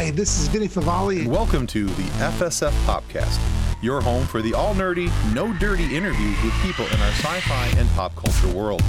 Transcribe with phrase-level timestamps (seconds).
[0.00, 1.26] Hi, this is Vinny Favale.
[1.26, 2.02] Welcome to the
[2.32, 3.38] FSF Popcast,
[3.82, 7.66] your home for the all nerdy, no dirty interviews with people in our sci fi
[7.76, 8.80] and pop culture world.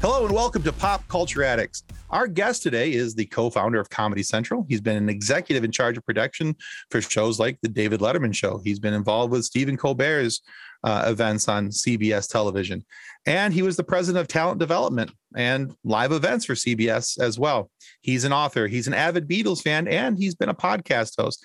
[0.00, 1.82] Hello and welcome to Pop Culture Addicts.
[2.08, 4.64] Our guest today is the co founder of Comedy Central.
[4.66, 6.56] He's been an executive in charge of production
[6.90, 8.62] for shows like The David Letterman Show.
[8.64, 10.40] He's been involved with Stephen Colbert's
[10.84, 12.84] uh, events on CBS television.
[13.26, 17.70] And he was the president of talent development and live events for CBS as well.
[18.00, 21.44] He's an author, he's an avid Beatles fan, and he's been a podcast host.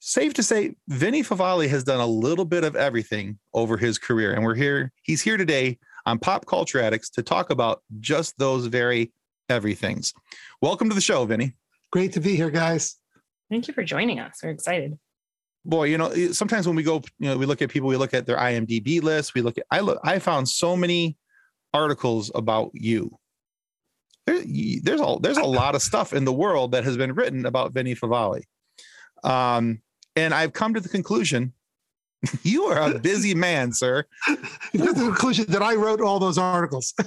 [0.00, 4.32] Safe to say, Vinny Favale has done a little bit of everything over his career.
[4.32, 8.66] And we're here, he's here today on Pop Culture Addicts to talk about just those
[8.66, 9.12] very
[9.48, 10.12] everythings.
[10.60, 11.54] Welcome to the show, Vinny.
[11.92, 12.96] Great to be here, guys.
[13.50, 14.40] Thank you for joining us.
[14.42, 14.98] We're excited.
[15.64, 18.14] Boy, you know, sometimes when we go, you know, we look at people, we look
[18.14, 19.34] at their IMDb list.
[19.34, 21.16] We look at, I look, I found so many
[21.72, 23.16] articles about you.
[24.26, 24.42] There,
[24.82, 27.72] there's a there's a lot of stuff in the world that has been written about
[27.72, 28.42] Vinny Favale,
[29.24, 29.82] um,
[30.14, 31.52] and I've come to the conclusion
[32.42, 34.04] you are a busy man, sir.
[34.72, 36.94] the conclusion that I wrote all those articles.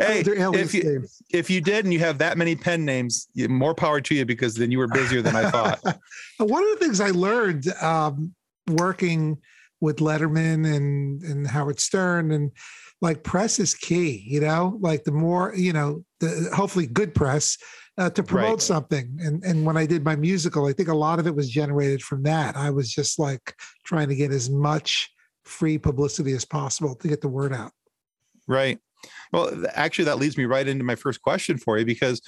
[0.00, 4.00] hey, if you, if you did and you have that many pen names, more power
[4.00, 5.80] to you because then you were busier than I thought.
[6.38, 8.34] One of the things I learned um,
[8.68, 9.38] working
[9.80, 12.50] with Letterman and and Howard Stern and
[13.00, 17.56] like press is key, you know, like the more, you know, the hopefully good press
[17.96, 18.60] uh, to promote right.
[18.60, 19.16] something.
[19.20, 22.02] And and when I did my musical, I think a lot of it was generated
[22.02, 22.56] from that.
[22.56, 25.10] I was just like trying to get as much
[25.44, 27.72] free publicity as possible to get the word out.
[28.46, 28.78] Right.
[29.32, 32.20] Well, actually, that leads me right into my first question for you because,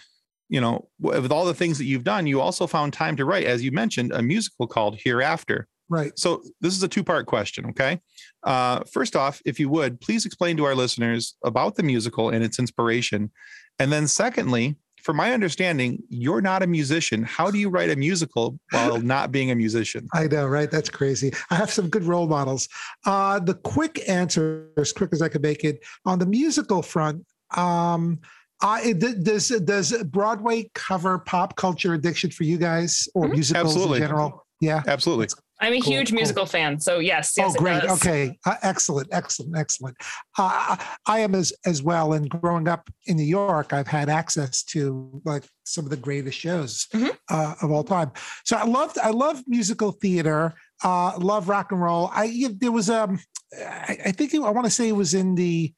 [0.48, 3.46] you know, with all the things that you've done, you also found time to write,
[3.46, 5.68] as you mentioned, a musical called Hereafter.
[5.88, 6.12] Right.
[6.18, 7.66] So this is a two part question.
[7.66, 8.00] Okay.
[8.42, 12.42] Uh, first off, if you would, please explain to our listeners about the musical and
[12.42, 13.30] its inspiration.
[13.78, 17.22] And then, secondly, from my understanding, you're not a musician.
[17.22, 20.08] How do you write a musical while not being a musician?
[20.14, 20.70] I know, right?
[20.70, 21.32] That's crazy.
[21.50, 22.68] I have some good role models.
[23.04, 27.24] Uh, the quick answer, as quick as I could make it, on the musical front,
[27.56, 28.20] um,
[28.62, 33.32] I, does does Broadway cover pop culture addiction for you guys or mm-hmm.
[33.32, 33.98] musicals Absolutely.
[33.98, 34.46] in general?
[34.60, 35.26] Yeah, absolutely.
[35.62, 36.16] I'm a cool, huge cool.
[36.16, 37.34] musical fan, so yes.
[37.36, 37.84] yes oh, great.
[37.84, 39.96] Okay, uh, excellent, excellent, excellent.
[40.36, 42.14] Uh, I am as as well.
[42.14, 46.36] And growing up in New York, I've had access to like some of the greatest
[46.36, 47.10] shows mm-hmm.
[47.30, 48.10] uh, of all time.
[48.44, 50.52] So I loved I love musical theater.
[50.82, 52.10] Uh, love rock and roll.
[52.12, 53.20] I there was um
[53.56, 55.72] I, I think it, I want to say it was in the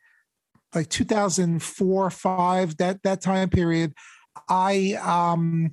[0.74, 3.92] like 2004 five that that time period.
[4.48, 5.72] I um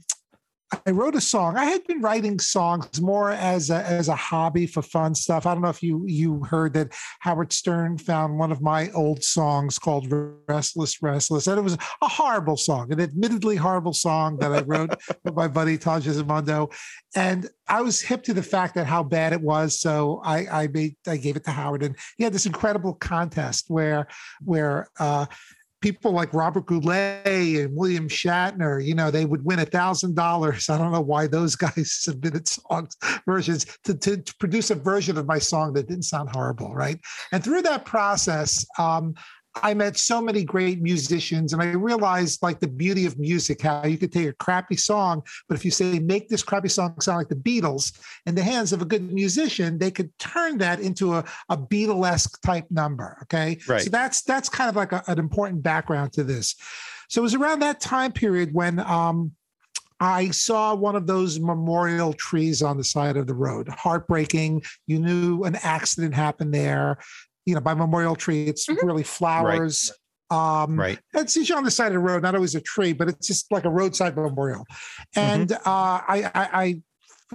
[0.86, 1.58] I wrote a song.
[1.58, 5.46] I had been writing songs more as a, as a hobby for fun stuff.
[5.46, 9.24] I don't know if you you heard that Howard Stern found one of my old
[9.24, 10.12] songs called
[10.48, 14.92] "Restless Restless," and it was a horrible song, an admittedly horrible song that I wrote
[15.24, 16.72] with my buddy Taj Gizmondo.
[17.16, 20.68] And I was hip to the fact that how bad it was, so I I
[20.68, 24.08] made I gave it to Howard, and he had this incredible contest where
[24.42, 24.90] where.
[25.00, 25.26] uh
[25.82, 30.70] people like Robert Goulet and William Shatner, you know, they would win a thousand dollars.
[30.70, 35.18] I don't know why those guys submitted songs versions to, to, to, produce a version
[35.18, 37.00] of my song that didn't sound horrible, right?
[37.32, 39.14] And through that process, um,
[39.56, 43.86] I met so many great musicians, and I realized like the beauty of music, how
[43.86, 47.18] you could take a crappy song, but if you say make this crappy song sound
[47.18, 51.16] like the Beatles, in the hands of a good musician, they could turn that into
[51.16, 53.18] a, a Beatlesque type number.
[53.24, 53.82] Okay, right.
[53.82, 56.56] So that's that's kind of like a, an important background to this.
[57.10, 59.34] So it was around that time period when um,
[60.00, 63.68] I saw one of those memorial trees on the side of the road.
[63.68, 64.64] Heartbreaking.
[64.88, 67.00] You knew an accident happened there
[67.46, 68.46] you know, by Memorial Tree.
[68.46, 68.86] It's mm-hmm.
[68.86, 69.92] really flowers.
[70.32, 70.64] Right.
[70.64, 71.00] Um, right.
[71.14, 73.52] It's usually on the side of the road, not always a tree, but it's just
[73.52, 74.66] like a roadside memorial.
[75.16, 75.68] And mm-hmm.
[75.68, 76.82] uh, I, I, I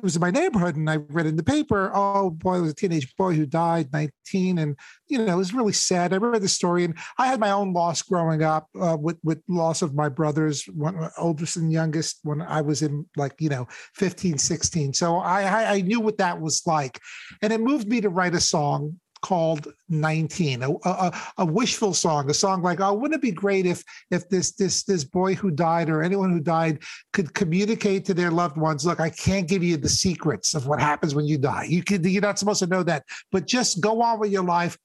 [0.02, 2.74] was in my neighborhood and I read in the paper, oh boy, there was a
[2.74, 4.58] teenage boy who died, 19.
[4.58, 4.76] And,
[5.08, 6.12] you know, it was really sad.
[6.12, 9.42] I read the story and I had my own loss growing up uh, with, with
[9.48, 13.66] loss of my brothers, one oldest and youngest when I was in like, you know,
[13.94, 14.94] 15, 16.
[14.94, 17.00] So I, I, I knew what that was like.
[17.42, 22.30] And it moved me to write a song called 19 a, a, a, wishful song
[22.30, 23.82] a song like oh wouldn't it be great if
[24.12, 26.78] if this this this boy who died or anyone who died
[27.12, 30.80] could communicate to their loved ones look i can't give you the secrets of what
[30.80, 33.02] happens when you die you could you're not supposed to know that
[33.32, 34.78] but just go on with your life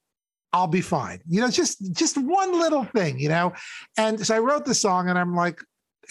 [0.53, 1.21] I'll be fine.
[1.29, 3.53] You know, just just one little thing, you know.
[3.97, 5.61] And so I wrote the song, and I'm like,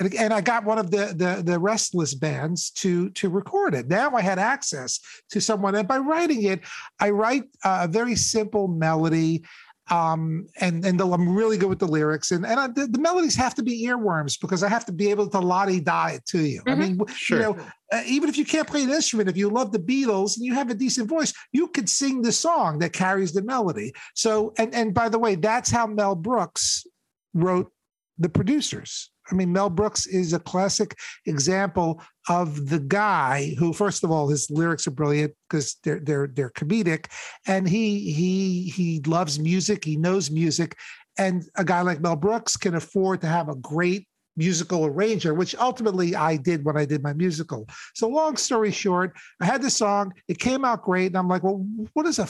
[0.01, 3.89] and, and I got one of the, the the restless bands to to record it.
[3.89, 4.99] Now I had access
[5.31, 6.61] to someone, and by writing it,
[6.99, 9.45] I write a very simple melody.
[9.91, 12.99] um, and and the, I'm really good with the lyrics, and and I, the, the,
[12.99, 16.27] melodies have to be earworms because I have to be able to lottie die it
[16.27, 16.61] to you.
[16.61, 16.71] Mm-hmm.
[16.71, 17.37] I mean, sure.
[17.37, 17.59] you know,
[17.93, 20.55] uh, even if you can't play an instrument, if you love the Beatles and you
[20.55, 23.93] have a decent voice, you could sing the song that carries the melody.
[24.15, 26.87] So, and and by the way, that's how Mel Brooks
[27.35, 27.71] wrote
[28.17, 29.11] the producers.
[29.31, 30.97] I mean, Mel Brooks is a classic
[31.27, 36.29] example of the guy who, first of all, his lyrics are brilliant because they're they're
[36.33, 37.07] they're comedic,
[37.47, 39.85] and he he he loves music.
[39.85, 40.77] He knows music,
[41.19, 44.07] and a guy like Mel Brooks can afford to have a great
[44.37, 47.69] musical arranger, which ultimately I did when I did my musical.
[47.95, 50.13] So, long story short, I had the song.
[50.29, 52.29] It came out great, and I'm like, well, what is a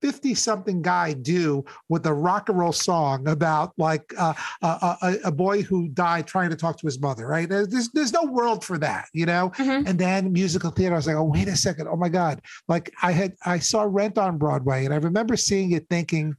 [0.00, 5.16] 50 something guy do with a rock and roll song about like uh, a, a,
[5.24, 7.48] a, boy who died trying to talk to his mother, right?
[7.48, 9.50] There's, there's no world for that, you know?
[9.56, 9.86] Mm-hmm.
[9.86, 11.88] And then musical theater, I was like, oh, wait a second.
[11.88, 12.40] Oh my God.
[12.68, 16.34] Like I had, I saw Rent on Broadway and I remember seeing it thinking,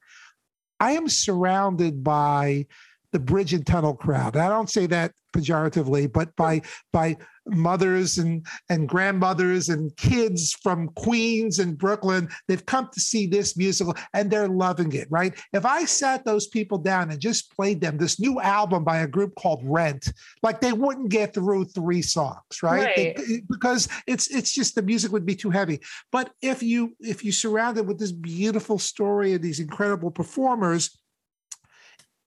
[0.80, 2.66] I am surrounded by
[3.12, 4.38] the bridge and tunnel crowd.
[4.38, 6.62] I don't say that pejoratively, but by
[6.92, 13.28] by mothers and and grandmothers and kids from Queens and Brooklyn, they've come to see
[13.28, 15.34] this musical and they're loving it, right?
[15.54, 19.08] If I sat those people down and just played them this new album by a
[19.08, 20.12] group called Rent,
[20.44, 22.86] like they wouldn't get through three songs, right?
[22.86, 23.18] right.
[23.18, 25.80] They, because it's it's just the music would be too heavy.
[26.12, 30.98] But if you if you surround it with this beautiful story of these incredible performers,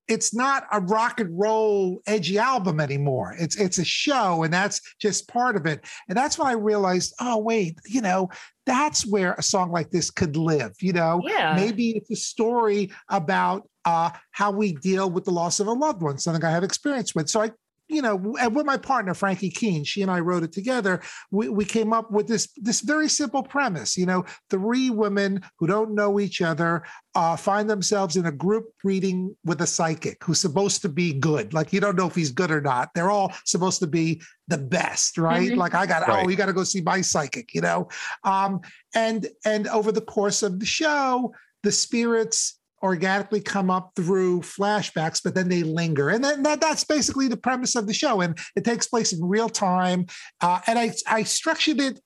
[0.08, 3.34] it's not a rock and roll edgy album anymore.
[3.38, 5.84] It's it's a show, and that's just part of it.
[6.08, 8.28] And that's when I realized, oh wait, you know,
[8.66, 10.72] that's where a song like this could live.
[10.81, 11.54] You know, yeah.
[11.56, 16.02] maybe it's a story about uh, how we deal with the loss of a loved
[16.02, 17.28] one, something I have experience with.
[17.28, 17.50] So I
[17.93, 21.00] you know, and with my partner Frankie Keene, she and I wrote it together.
[21.31, 23.97] We, we came up with this this very simple premise.
[23.97, 26.85] You know, three women who don't know each other
[27.15, 31.53] uh, find themselves in a group reading with a psychic who's supposed to be good.
[31.53, 32.91] Like you don't know if he's good or not.
[32.94, 35.50] They're all supposed to be the best, right?
[35.50, 35.59] Mm-hmm.
[35.59, 36.27] Like I got, oh, right.
[36.27, 37.55] oh, you got to go see my psychic.
[37.55, 37.89] You know,
[38.25, 38.61] um,
[38.94, 45.20] and and over the course of the show, the spirits organically come up through flashbacks,
[45.23, 46.11] but then they linger.
[46.11, 48.20] And then that, that's basically the premise of the show.
[48.20, 50.06] And it takes place in real time.
[50.40, 52.00] Uh, and I, I structured it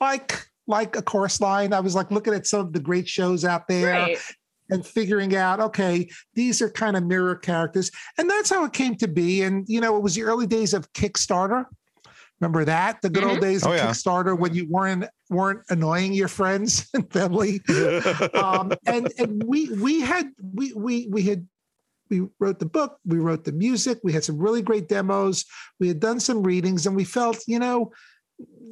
[0.00, 1.72] like like a Chorus Line.
[1.72, 3.92] I was like looking at some of the great shows out there.
[3.92, 4.18] Right.
[4.68, 7.88] And figuring out, okay, these are kind of mirror characters.
[8.18, 9.42] And that's how it came to be.
[9.42, 11.66] And, you know, it was the early days of Kickstarter.
[12.40, 13.32] Remember that the good mm-hmm.
[13.32, 13.86] old days of oh, yeah.
[13.86, 17.60] Kickstarter when you weren't weren't annoying your friends and family.
[18.34, 21.46] um, and and we we had we we we had
[22.10, 25.44] we wrote the book, we wrote the music, we had some really great demos,
[25.80, 27.90] we had done some readings, and we felt you know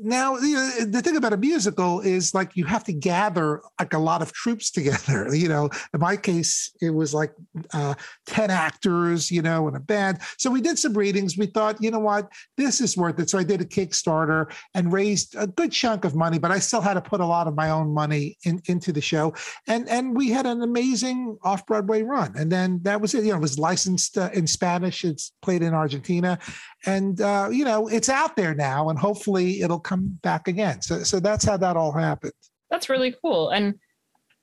[0.05, 3.95] now you know, the thing about a musical is like you have to gather like
[3.95, 5.71] a lot of troops together you know?
[5.93, 7.33] In my case it was like
[7.73, 7.95] uh,
[8.27, 10.19] 10 actors you know and a band.
[10.39, 11.39] So we did some readings.
[11.39, 12.31] We thought you know what?
[12.57, 13.31] This is worth it.
[13.31, 16.81] So i did a kickstarter and raised a good chunk of money but i still
[16.81, 19.33] had to put a lot of my own money in, into the show.
[19.67, 22.35] And and we had an amazing off-broadway run.
[22.37, 23.25] And then that was it.
[23.25, 25.05] You know it was licensed uh, in spanish.
[25.05, 26.39] It's played in argentina.
[26.85, 30.83] And uh, you know it's out there now and hopefully it'll come back again.
[30.83, 32.33] So so that's how that all happened.
[32.71, 33.51] That's really cool.
[33.51, 33.75] And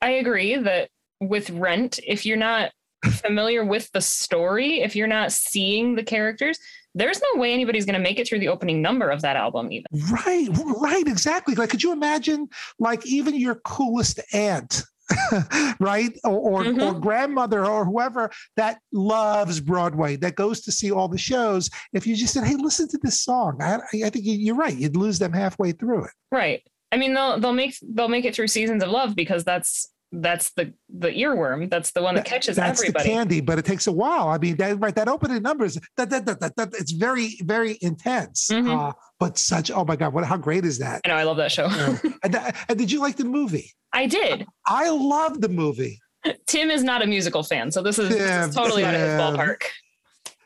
[0.02, 0.90] i agree that
[1.20, 2.72] with rent if you're not
[3.06, 6.58] familiar with the story if you're not seeing the characters
[6.94, 9.72] there's no way anybody's going to make it through the opening number of that album
[9.72, 10.48] even right
[10.80, 11.54] right exactly.
[11.54, 14.82] Like could you imagine like even your coolest aunt
[15.80, 16.12] right?
[16.24, 16.82] Or, or, mm-hmm.
[16.82, 21.70] or, grandmother or whoever that loves Broadway, that goes to see all the shows.
[21.92, 24.76] If you just said, hey, listen to this song, I, I think you're right.
[24.76, 26.10] You'd lose them halfway through it.
[26.30, 26.62] Right.
[26.90, 30.50] I mean, they'll they'll make they'll make it through seasons of love because that's that's
[30.52, 31.70] the the earworm.
[31.70, 33.08] That's the one that catches that's everybody.
[33.08, 34.28] the candy, but it takes a while.
[34.28, 34.94] I mean, that, right?
[34.94, 38.48] That opening numbers that that, that, that, that it's very very intense.
[38.48, 38.70] Mm-hmm.
[38.70, 41.00] Uh, but such oh my god, what how great is that?
[41.04, 41.66] I know I love that show.
[42.22, 42.36] and,
[42.68, 43.72] and did you like the movie?
[43.92, 44.46] I did.
[44.66, 45.98] I love the movie.
[46.46, 48.90] Tim is not a musical fan, so this is, Tim, this is totally Tim.
[48.90, 49.62] out of his ballpark.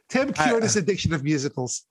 [0.09, 1.83] Tim cured his addiction of musicals.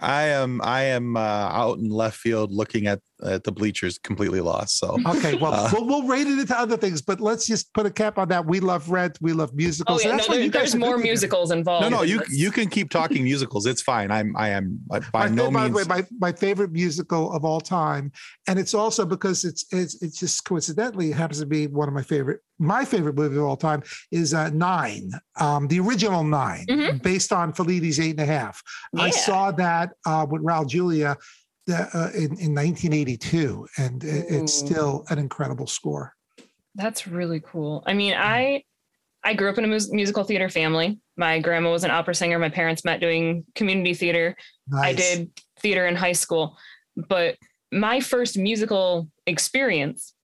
[0.00, 4.40] I am I am uh, out in left field looking at at the bleachers, completely
[4.40, 4.78] lost.
[4.78, 7.86] So okay, well, uh, we'll, we'll rate it into other things, but let's just put
[7.86, 8.44] a cap on that.
[8.46, 10.04] We love Rent, we love musicals.
[10.04, 11.82] Oh yeah, no, there, there's more musicals involved.
[11.82, 13.66] No, no, you you can keep talking musicals.
[13.66, 14.10] It's fine.
[14.10, 15.74] I'm I am by my no by means.
[15.74, 18.12] Way, my my favorite musical of all time,
[18.46, 21.94] and it's also because it's it's it's just coincidentally it happens to be one of
[21.94, 26.66] my favorite my favorite movie of all time is uh, Nine, um, the original 9
[26.68, 26.96] mm-hmm.
[26.98, 28.62] based on Fellini's Eight and a Half.
[28.92, 29.02] Yeah.
[29.02, 31.16] I saw that uh, with Raul Julia
[31.70, 36.14] uh, in, in 1982, and it, it's still an incredible score.
[36.74, 37.82] That's really cool.
[37.86, 38.64] I mean, I
[39.22, 40.98] I grew up in a mus- musical theater family.
[41.16, 42.38] My grandma was an opera singer.
[42.38, 44.36] My parents met doing community theater.
[44.68, 44.84] Nice.
[44.84, 45.30] I did
[45.60, 46.56] theater in high school,
[47.08, 47.36] but
[47.72, 50.14] my first musical experience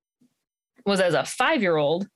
[0.85, 2.07] was as a five year old.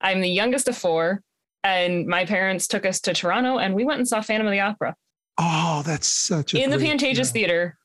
[0.00, 1.22] I'm the youngest of four,
[1.62, 4.60] and my parents took us to Toronto and we went and saw Phantom of the
[4.60, 4.94] Opera
[5.38, 7.32] Oh, that's such a in the Pantages show.
[7.32, 7.78] Theater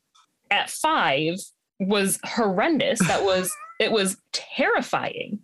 [0.52, 1.36] at five
[1.80, 3.00] was horrendous.
[3.08, 5.40] That was, it was terrifying.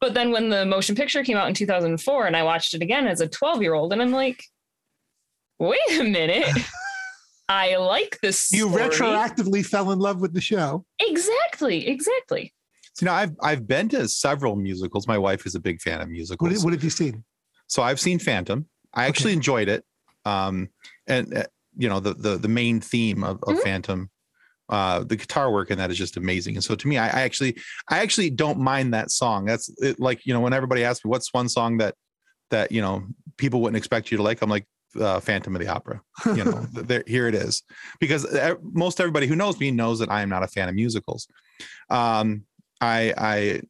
[0.00, 3.06] But then when the motion picture came out in 2004 and I watched it again
[3.06, 4.42] as a 12 year old, and I'm like,
[5.58, 6.46] wait a minute.
[7.48, 8.50] I like this.
[8.52, 8.88] You story.
[8.88, 10.84] retroactively fell in love with the show.
[11.00, 11.86] Exactly.
[11.86, 12.52] Exactly.
[12.94, 15.06] So, you know, I've I've been to several musicals.
[15.06, 16.50] My wife is a big fan of musicals.
[16.50, 17.24] What, what have you seen?
[17.66, 18.66] So I've seen Phantom.
[18.94, 19.84] I actually enjoyed it.
[20.24, 20.68] Um,
[21.06, 21.44] and uh,
[21.76, 23.62] you know the the the main theme of, of Mhm.
[23.62, 24.10] Phantom,
[24.68, 26.54] uh, the guitar work in that is just amazing.
[26.54, 27.56] And so to me, I, I actually
[27.88, 29.44] I actually don't mind that song.
[29.44, 31.94] That's it, like you know when everybody asks me what's one song that
[32.50, 33.04] that you know
[33.36, 34.66] people wouldn't expect you to like, I'm like
[35.00, 36.00] uh, Phantom of the Opera.
[36.26, 37.62] You know, there here it is
[38.00, 40.74] because e- most everybody who knows me knows that I am not a fan of
[40.74, 41.26] musicals.
[41.90, 42.44] Um,
[42.80, 43.62] I I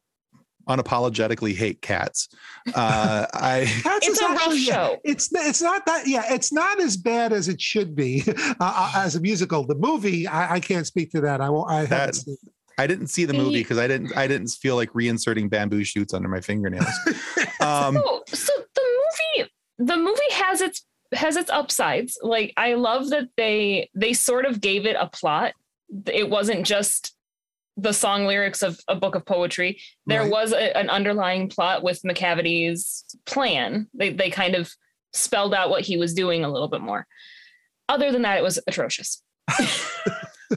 [0.67, 2.29] unapologetically hate cats.
[2.73, 4.97] Uh, I Cats It's is a rough actually- show.
[5.03, 6.23] It's it's not that yeah.
[6.33, 9.65] It's not as bad as it should be uh, uh, as a musical.
[9.65, 11.41] The movie, I, I can't speak to that.
[11.41, 11.69] I won't.
[11.71, 12.37] I haven't seen.
[12.77, 16.13] I didn't see the movie because I didn't I didn't feel like reinserting bamboo shoots
[16.13, 16.87] under my fingernails.
[17.59, 18.81] Um, so, so the
[19.37, 24.45] movie the movie has its has its upsides like i love that they they sort
[24.45, 25.53] of gave it a plot
[26.11, 27.15] it wasn't just
[27.77, 30.31] the song lyrics of a book of poetry there Right.
[30.31, 34.69] was a, an underlying plot with Macavity's plan they they kind of
[35.13, 37.05] spelled out what he was doing a little bit more
[37.89, 39.21] other than that it was atrocious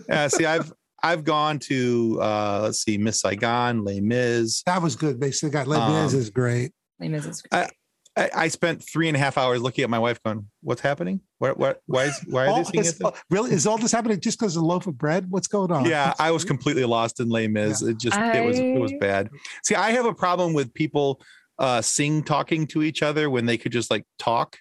[0.09, 4.63] yeah, see, I've I've gone to uh, let's see, Miss Saigon, Les Mis.
[4.65, 5.21] That was good.
[5.21, 6.73] Basically, got Les Mis Um, is great.
[7.01, 7.69] Les Mis is I-
[8.17, 11.21] I, I spent three and a half hours looking at my wife, going, "What's happening?
[11.39, 13.93] What what why is why are All they singing this- it?" really, is all this
[13.93, 15.27] happening just because of a loaf of bread?
[15.31, 15.85] What's going on?
[15.85, 17.83] Yeah, I was completely lost in Les Mis.
[17.83, 19.29] It just it was it was bad.
[19.63, 21.21] See, I have a problem with people
[21.59, 24.59] uh sing talking to each other when they could just like talk,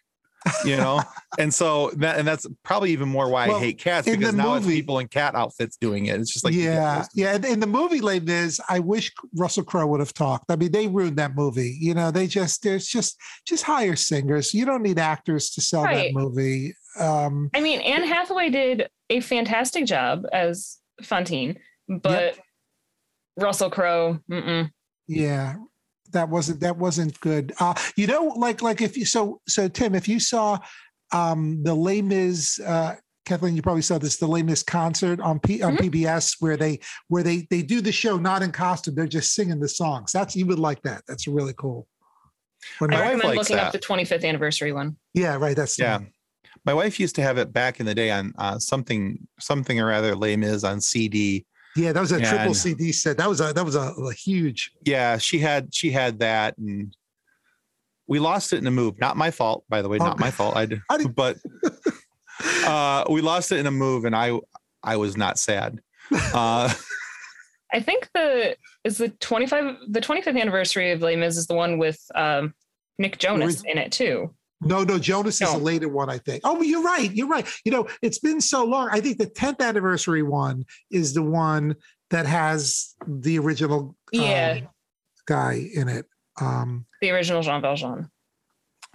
[0.66, 1.02] you know.
[1.40, 4.38] and so that and that's probably even more why Well, I hate cats because the
[4.38, 6.20] now it's people in cat outfits doing it.
[6.20, 7.36] It's just like yeah, yeah.
[7.36, 10.46] In, in the movie Les Mis, I wish Russell Crowe would have talked.
[10.50, 11.78] I mean, they ruined that movie.
[11.80, 14.54] You know, they just there's just just hire singers.
[14.54, 16.14] You don't need actors to sell Right.
[16.14, 16.74] that movie.
[17.00, 21.60] Um, I mean, Anne Hathaway did a fantastic job as Fantine,
[21.90, 22.40] but
[23.38, 24.20] Russell Crowe,
[25.08, 25.56] yeah,
[26.12, 27.54] that wasn't that wasn't good.
[27.60, 30.58] Uh, you know, like like if you so so Tim, if you saw
[31.12, 32.96] um the Les Mis, uh,
[33.26, 35.90] Kathleen, you probably saw this the Les Mis concert on P, on Mhm.
[35.92, 39.60] PBS where they where they they do the show not in costume, they're just singing
[39.60, 40.12] the songs.
[40.12, 41.04] That's you would like that.
[41.08, 41.88] That's really cool.
[42.80, 43.66] When I My my- recommend looking that.
[43.68, 44.98] up the 25th anniversary one.
[45.14, 45.56] yeah, right.
[45.56, 45.98] That's Yeah.
[45.98, 46.12] one.
[46.66, 49.92] My wife used to have it back in the day on uh, something something or
[49.92, 51.46] other Les Mis on CD.
[51.76, 53.18] Yeah, that was a triple CD set.
[53.18, 54.72] That was a that was a, a huge.
[54.84, 56.96] Yeah, she had she had that and
[58.08, 59.00] we lost it in a move.
[59.00, 60.22] Not my fault, by the way, not Okay.
[60.26, 60.56] my fault.
[60.56, 61.38] I, d- How did- but
[62.66, 64.40] uh we lost it in a move and I
[64.84, 65.80] I was not sad.
[66.34, 66.72] Uh
[67.74, 68.56] I think the
[68.86, 72.54] is the 25 the 25th anniversary of Les Mis is the one with um,
[72.98, 74.34] Nick Jonas in it too.
[74.62, 76.42] No, no, Jonas is a later one, I think.
[76.44, 77.12] Oh, you're right.
[77.14, 77.46] You're right.
[77.66, 78.90] You know, it's been so long.
[78.92, 81.76] I think the 10th anniversary one is the one
[82.10, 84.68] that has the original um,
[85.26, 86.06] guy in it.
[86.40, 88.10] Um, The original Jean Valjean.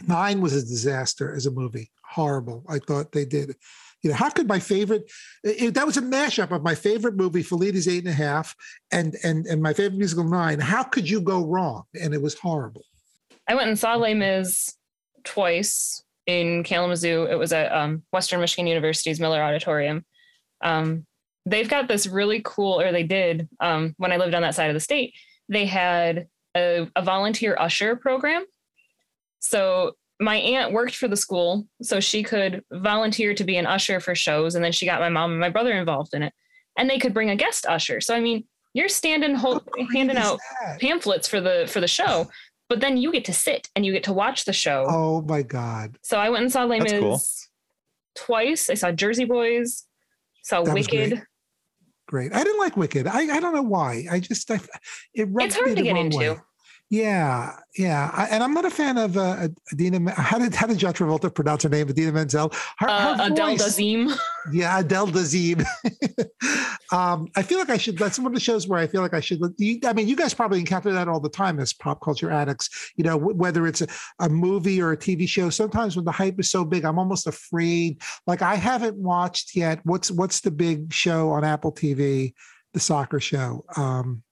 [0.06, 1.90] nine was a disaster as a movie.
[2.04, 2.64] Horrible.
[2.68, 3.54] I thought they did.
[4.02, 5.10] You know, how could my favorite?
[5.44, 8.56] It, that was a mashup of my favorite movie, Fellini's Eight and a Half,
[8.90, 10.58] and and and my favorite musical Nine.
[10.58, 11.84] How could you go wrong?
[12.00, 12.82] And it was horrible.
[13.46, 14.74] I went and saw Les Mis
[15.24, 17.26] twice in Kalamazoo.
[17.30, 20.04] It was at um, Western Michigan University's Miller Auditorium.
[20.62, 21.06] Um,
[21.46, 24.70] they've got this really cool, or they did um, when I lived on that side
[24.70, 25.14] of the state.
[25.48, 28.44] They had a, a volunteer usher program.
[29.40, 34.00] So my aunt worked for the school, so she could volunteer to be an usher
[34.00, 36.34] for shows, and then she got my mom and my brother involved in it,
[36.78, 38.00] and they could bring a guest usher.
[38.00, 40.80] So I mean, you're standing, hold, handing out that?
[40.80, 42.28] pamphlets for the for the show,
[42.70, 44.86] but then you get to sit and you get to watch the show.
[44.88, 45.98] Oh my God.
[46.02, 47.20] So I went and saw Les Mis cool.
[48.14, 48.70] twice.
[48.70, 49.84] I saw Jersey Boys,
[50.42, 51.10] saw That was Wicked.
[51.10, 51.22] great.
[52.06, 52.32] Great.
[52.32, 53.06] I didn't like Wicked.
[53.06, 54.06] I, I don't know why.
[54.10, 54.58] I just I,
[55.14, 56.16] it rubbed It's hard me to the get into.
[56.16, 56.38] way.
[56.92, 60.10] Yeah, yeah, I, and I'm not a fan of uh, Idina.
[60.10, 61.88] How did how did John Travolta pronounce her name?
[61.88, 62.50] Idina Menzel.
[62.78, 64.18] Her, Uh, her Adele voice- Dazeem.
[64.52, 65.64] Yeah, Adele Dazeem.
[66.92, 67.96] um, I feel like I should.
[67.98, 69.40] That's one of the shows where I feel like I should.
[69.58, 72.92] You, I mean, you guys probably encounter that all the time as pop culture addicts.
[72.96, 73.86] You know, wh- whether it's a,
[74.18, 75.48] a movie or a TV show.
[75.50, 78.00] Sometimes when the hype is so big, I'm almost afraid.
[78.26, 79.78] Like I haven't watched yet.
[79.84, 82.32] What's what's the big show on Apple TV?
[82.74, 83.64] The soccer show.
[83.76, 84.22] Um,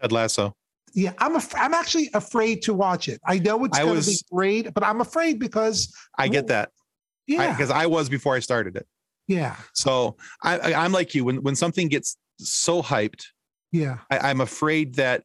[0.00, 0.54] Ted Lasso.
[0.94, 1.34] Yeah, I'm.
[1.36, 3.20] Af- I'm actually afraid to watch it.
[3.26, 6.70] I know it's I going to be great, but I'm afraid because I get that
[7.26, 8.86] yeah, because I, was before I started it.
[9.26, 11.24] yeah, So I, I, I'm like you.
[11.24, 13.24] When when something gets so hyped,
[13.72, 13.98] yeah.
[14.10, 15.24] I, I'm afraid that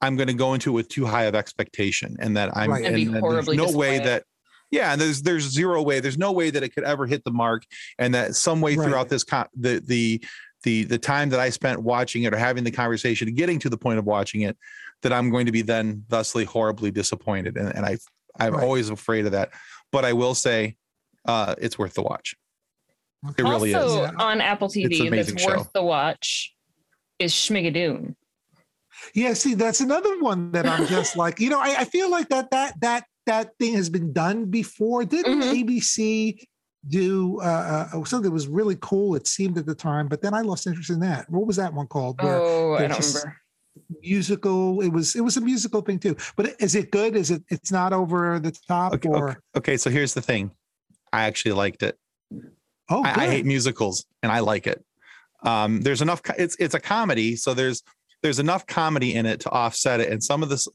[0.00, 2.84] I'm going to go into it with too high of expectation, and that I'm Right.
[2.84, 4.24] And be that there's horribly no way that.
[4.70, 6.00] Yeah, and there's there's zero way.
[6.00, 7.62] There's no way that it could ever hit the mark,
[7.98, 8.88] and that some way Right.
[8.88, 10.24] throughout this con- the the
[10.64, 13.78] the the time that I spent watching it or having the conversation, getting to the
[13.78, 14.56] point of watching it,
[15.02, 17.98] that I'm going to be then thusly horribly disappointed, and, and I
[18.38, 18.62] I'm Right.
[18.64, 19.50] always afraid of that.
[19.92, 20.76] But I will say,
[21.26, 22.34] uh, it's worth the watch.
[23.38, 24.10] It really also is.
[24.12, 24.22] Yeah.
[24.24, 25.70] on Apple TV that's amazing worth show.
[25.74, 26.54] the watch
[27.18, 28.14] is Schmigadoon.
[29.14, 32.28] Yeah, see, that's another one that I'm just like, you know, I, I feel like
[32.28, 35.04] that that that that thing has been done before.
[35.04, 35.64] Didn't Mhm.
[35.64, 36.38] ABC
[36.88, 39.14] do uh, uh, something that was really cool?
[39.16, 41.28] It seemed at the time, but then I lost interest in that.
[41.30, 42.22] What was that one called?
[42.22, 43.40] Where Oh, I don't just- remember.
[44.00, 44.80] Musical.
[44.80, 46.16] It was it was a musical thing too.
[46.36, 47.16] But is it good?
[47.16, 47.42] Is it?
[47.48, 50.50] It's not over the top Okay, or okay, okay, so here's the thing.
[51.12, 51.98] I actually liked it.
[52.90, 54.84] oh, I, I hate musicals and I like it.
[55.42, 56.20] Um, there's enough.
[56.38, 57.82] It's it's a comedy, so there's
[58.22, 60.10] there's enough comedy in it to offset it.
[60.10, 60.66] And some of this,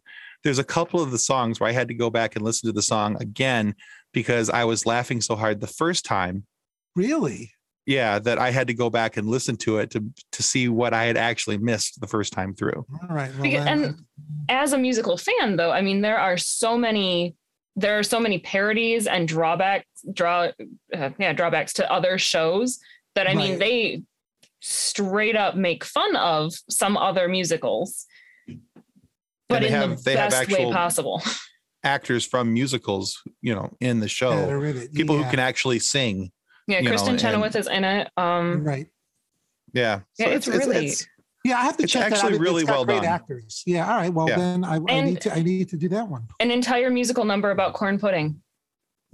[0.44, 2.74] there's a couple of the songs where I had to go back and listen to
[2.74, 3.76] the song again
[4.14, 6.46] because I was laughing so hard the first time.
[6.96, 7.52] really.
[7.88, 10.94] Yeah, that I had to go back and listen to it to to see what
[10.94, 12.86] I had actually missed the first time through.
[13.02, 13.32] All right.
[13.34, 14.06] Well, Because- then, and-
[14.50, 17.36] As a musical fan, though, I mean, there are so many.
[17.78, 20.50] There are so many parodies and drawbacks, draw,
[20.94, 22.80] uh, yeah, drawbacks to other shows
[23.16, 23.60] that I mean, Right.
[23.60, 24.04] they
[24.60, 28.06] straight up make fun of some other musicals,
[29.50, 31.22] but they in have- the they have best way possible.
[31.84, 34.94] Actors from musicals, you know, in the show, yeah, they're in it.
[34.94, 36.32] people Yeah, who can actually sing.
[36.68, 38.10] Yeah, You know, Kristin and- Chenoweth is in it.
[38.18, 38.88] Um, right.
[39.74, 40.94] Yeah, Yeah, it's really-
[41.44, 42.18] Yeah, I have to It's check that out.
[42.20, 43.06] actually It's really got well great done.
[43.06, 43.64] actors.
[43.66, 43.90] Yeah.
[43.90, 44.14] All right.
[44.14, 44.38] Well, Yeah.
[44.38, 46.28] then I, I need to I need to do that one.
[46.40, 48.42] an entire musical number about corn pudding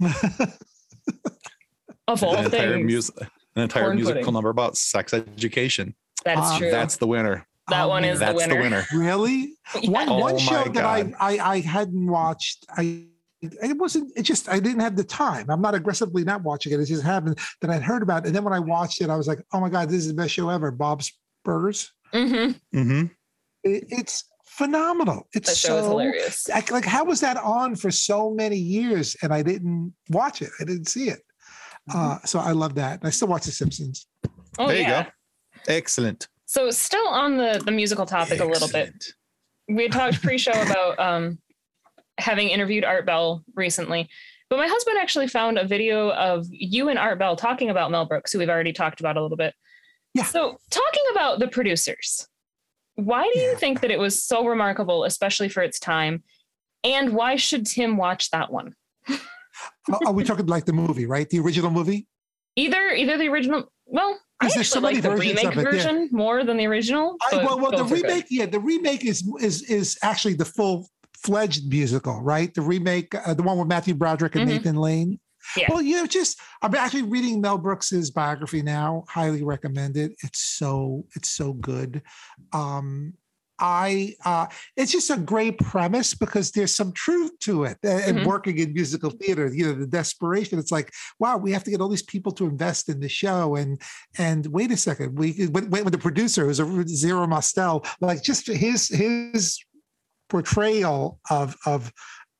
[2.06, 2.84] of all an entire things.
[2.86, 3.14] music,
[3.56, 4.34] an entire Corn musical pudding.
[4.34, 5.94] number about sex education.
[6.24, 6.70] That's Ah, true.
[6.70, 7.46] That's the winner.
[7.68, 8.12] that Oh, one man.
[8.12, 8.54] is the That's winner.
[8.54, 8.86] the winner.
[8.94, 9.54] Really?
[9.82, 9.90] Yeah.
[9.90, 11.14] One, Oh one my show that I, God.
[11.20, 12.64] I I hadn't watched.
[12.76, 13.04] I
[13.40, 14.12] it wasn't.
[14.16, 15.48] It just I didn't have the time.
[15.48, 16.80] I'm not aggressively not watching it.
[16.80, 19.16] It just happened that I'd heard about it, and then when I watched it, I
[19.16, 20.70] was like, oh my god, this is the best show ever.
[20.70, 21.12] Bob's
[21.44, 21.92] Burgers.
[22.12, 22.78] mm-hmm.
[22.78, 23.06] Mm-hmm.
[23.64, 25.28] It, it's phenomenal.
[25.32, 26.48] It's That show so is hilarious.
[26.48, 30.50] like, like how was that on for so many years and I didn't watch it?
[30.60, 31.20] I didn't see it.
[31.92, 33.00] Uh, so I love that.
[33.02, 34.06] I still watch The Simpsons.
[34.58, 35.04] Oh there you yeah.
[35.04, 35.10] go.
[35.68, 36.28] Excellent.
[36.46, 38.92] So still on the the musical topic a little bit.
[39.68, 41.38] We had talked pre-show about um
[42.18, 44.08] having interviewed Art Bell recently.
[44.50, 48.06] But my husband actually found a video of you and Art Bell talking about Mel
[48.06, 49.54] Brooks, who we've already talked about a little bit.
[50.14, 50.24] Yeah.
[50.24, 52.26] So talking about the producers,
[52.94, 56.22] why do you think that it was so remarkable, especially for its time?
[56.82, 58.74] And why should Tim watch that one?
[60.06, 61.28] Are we talking like the movie, right?
[61.28, 62.06] The original movie?
[62.56, 65.62] Either either the original, well, I there's so actually like the remake of it, yeah.
[65.62, 67.16] version more than the original.
[67.30, 68.02] I, well, well, the are good.
[68.02, 70.88] remake, yeah, the remake is is is actually the full
[71.22, 72.52] fledged musical, right?
[72.54, 74.52] The remake, uh, the one with Matthew Broderick and Mhm.
[74.52, 75.20] Nathan Lane.
[75.56, 75.66] Yeah.
[75.68, 79.04] Well, you know, just I'm actually reading Mel Brooks's biography now.
[79.08, 80.12] Highly recommend it.
[80.22, 82.02] It's so it's so good.
[82.52, 83.14] Um,
[83.60, 87.76] I uh, it's just a great premise because there's some truth to it.
[87.82, 88.24] And Mhm.
[88.26, 90.60] working in musical theater, you know, the desperation.
[90.60, 93.56] It's like, wow, we have to get all these people to invest in the show,
[93.56, 93.80] and
[94.16, 98.46] and wait a second, we when, with the producer who's a Zero Mostel, like just
[98.46, 99.58] his his
[100.28, 101.92] portrayal of of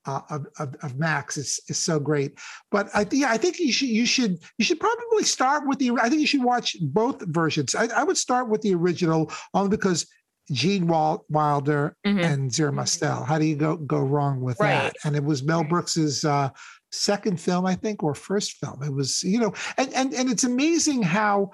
[0.07, 2.39] uh, of, of, of Max is, is so great.
[2.71, 5.79] But I think yeah, I think you should you should you should probably start with
[5.79, 5.91] the.
[6.01, 7.75] I think you should watch both versions.
[7.75, 10.07] I, I would start with the original only because
[10.51, 12.25] Gene Wilder Mhm.
[12.25, 13.23] and Zero Mostel.
[13.25, 14.71] How do you go go wrong with Right.
[14.85, 14.97] that?
[15.05, 16.49] And it was Mel Brooks's uh,
[16.91, 18.83] second film, I think, or first film.
[18.83, 21.51] It was you know, and and and it's amazing how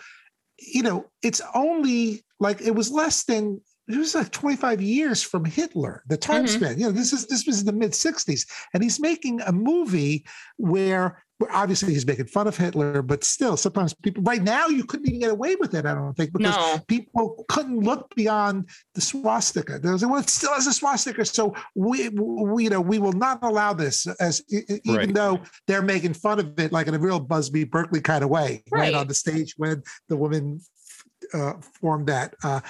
[0.60, 5.44] you know it's only like it was less than it was like 25 years from
[5.44, 6.48] Hitler, the time Mhm.
[6.48, 6.78] span.
[6.78, 10.24] You know, this is this was in the mid 60s, and he's making a movie
[10.56, 15.08] where obviously he's making fun of Hitler, but still, sometimes people right now you couldn't
[15.08, 15.84] even get away with it.
[15.84, 16.78] I don't think because No.
[16.88, 19.78] people couldn't look beyond the swastika.
[19.78, 22.98] They was like, well, it still has a swastika, so we, we you know we
[22.98, 25.12] will not allow this as even Right.
[25.14, 28.62] though they're making fun of it like in a real Busby Berkeley kind of way,
[28.70, 28.94] right, Right.
[28.94, 30.60] on the stage when the woman
[31.34, 32.60] uh, formed that uh,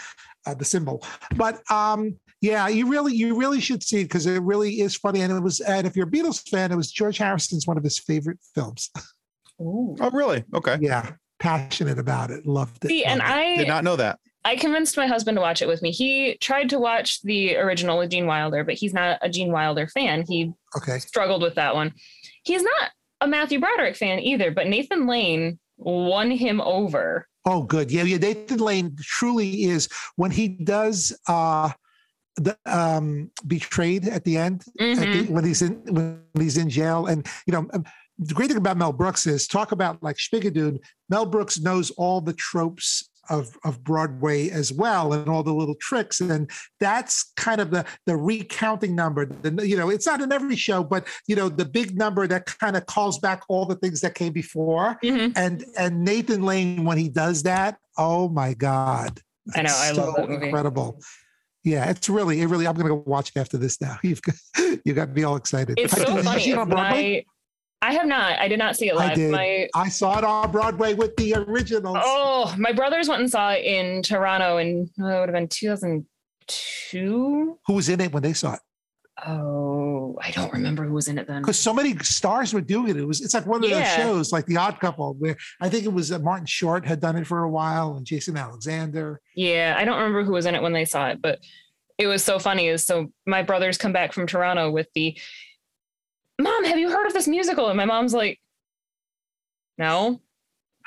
[0.46, 1.02] uh, the symbol.
[1.36, 5.22] But um, yeah, you really you really should see it because it really is funny.
[5.22, 7.84] And it was and if you're a Beatles fan, it was George Harrison's one of
[7.84, 8.90] his favorite films.
[9.60, 9.96] Ooh.
[10.00, 10.44] Oh, really?
[10.52, 10.78] Okay.
[10.80, 12.88] yeah, passionate about it, loved it.
[12.88, 13.56] See, and loved it.
[13.58, 14.18] Did not know that.
[14.44, 15.90] I convinced my husband to watch it with me.
[15.90, 19.88] He tried to watch the original with Gene Wilder, but he's not a Gene Wilder
[19.88, 20.24] fan.
[20.28, 20.98] He okay.
[20.98, 21.94] struggled with that one.
[22.42, 22.90] He's not
[23.22, 27.26] a Matthew Broderick fan either, but Nathan Lane won him over.
[27.44, 27.90] Oh, good.
[27.90, 28.16] Yeah, yeah.
[28.18, 31.70] Nathan Lane truly is when he does uh
[32.36, 35.12] the um betrayed at the end at Mhm.
[35.26, 37.84] the, when he's in when he's in jail and you know um,
[38.18, 40.78] the great thing about Mel Brooks is talk about like Schmigadoon.
[41.08, 45.74] Mel Brooks knows all the tropes of of Broadway as well and all the little
[45.80, 49.26] tricks and that's kind of the the recounting number.
[49.26, 52.46] The you know it's not in every show, but you know the big number that
[52.46, 55.32] kind of calls back all the things that came before Mhm.
[55.36, 59.20] and and Nathan Lane when he does that, oh my god,
[59.54, 60.46] I know, I love that movie.
[60.46, 61.00] Incredible.
[61.62, 62.66] Yeah, it's really, it really.
[62.66, 63.98] I'm going to go watch it after this now.
[64.02, 64.34] You've got,
[64.84, 65.78] you got me all excited.
[65.78, 66.40] It's so funny.
[66.42, 67.24] see it on Broadway?
[67.26, 67.33] My,
[67.84, 68.38] I have not.
[68.38, 69.14] I did not see it I live.
[69.14, 69.30] did.
[69.30, 71.98] My I saw it on Broadway with the originals.
[72.00, 75.48] oh, my brothers went and saw it in Toronto, and oh, it would have been
[75.48, 77.58] 2002.
[77.66, 78.60] Who was in it when they saw it?
[79.26, 81.42] Oh, I don't remember who was in it then.
[81.42, 82.96] Because so many stars were doing it.
[82.96, 83.20] It was.
[83.20, 86.10] It's like one of those shows, like The Odd Couple, where I think it was
[86.10, 89.20] uh, Martin Short had done it for a while, and Jason Alexander.
[89.36, 91.38] Yeah, I don't remember who was in it when they saw it, but
[91.98, 92.68] it was so funny.
[92.68, 95.18] Is so my brothers come back from Toronto with the
[96.40, 96.64] mom.
[96.64, 97.68] Have you heard of this musical?
[97.68, 98.40] And my mom's like,
[99.78, 100.20] no.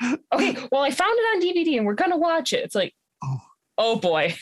[0.02, 2.64] Okay, well, I found it on DVD and we're gonna watch it.
[2.64, 3.40] It's like, Oh.
[3.78, 4.34] oh boy,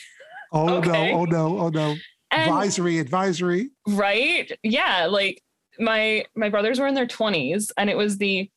[0.51, 1.11] Oh Okay.
[1.11, 1.19] no!
[1.19, 1.59] Oh no!
[1.59, 1.95] Oh no!
[2.31, 2.99] and advisory!
[2.99, 3.69] Advisory!
[3.87, 5.41] right, yeah, like
[5.79, 8.49] my my brothers were in their twenties, and it was the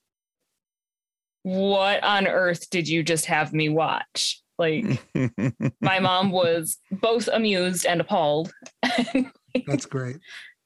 [1.43, 4.43] what on earth did you just have me watch?
[4.59, 4.85] Like
[5.81, 8.53] my mom was both amused and appalled.
[9.67, 10.19] That's great.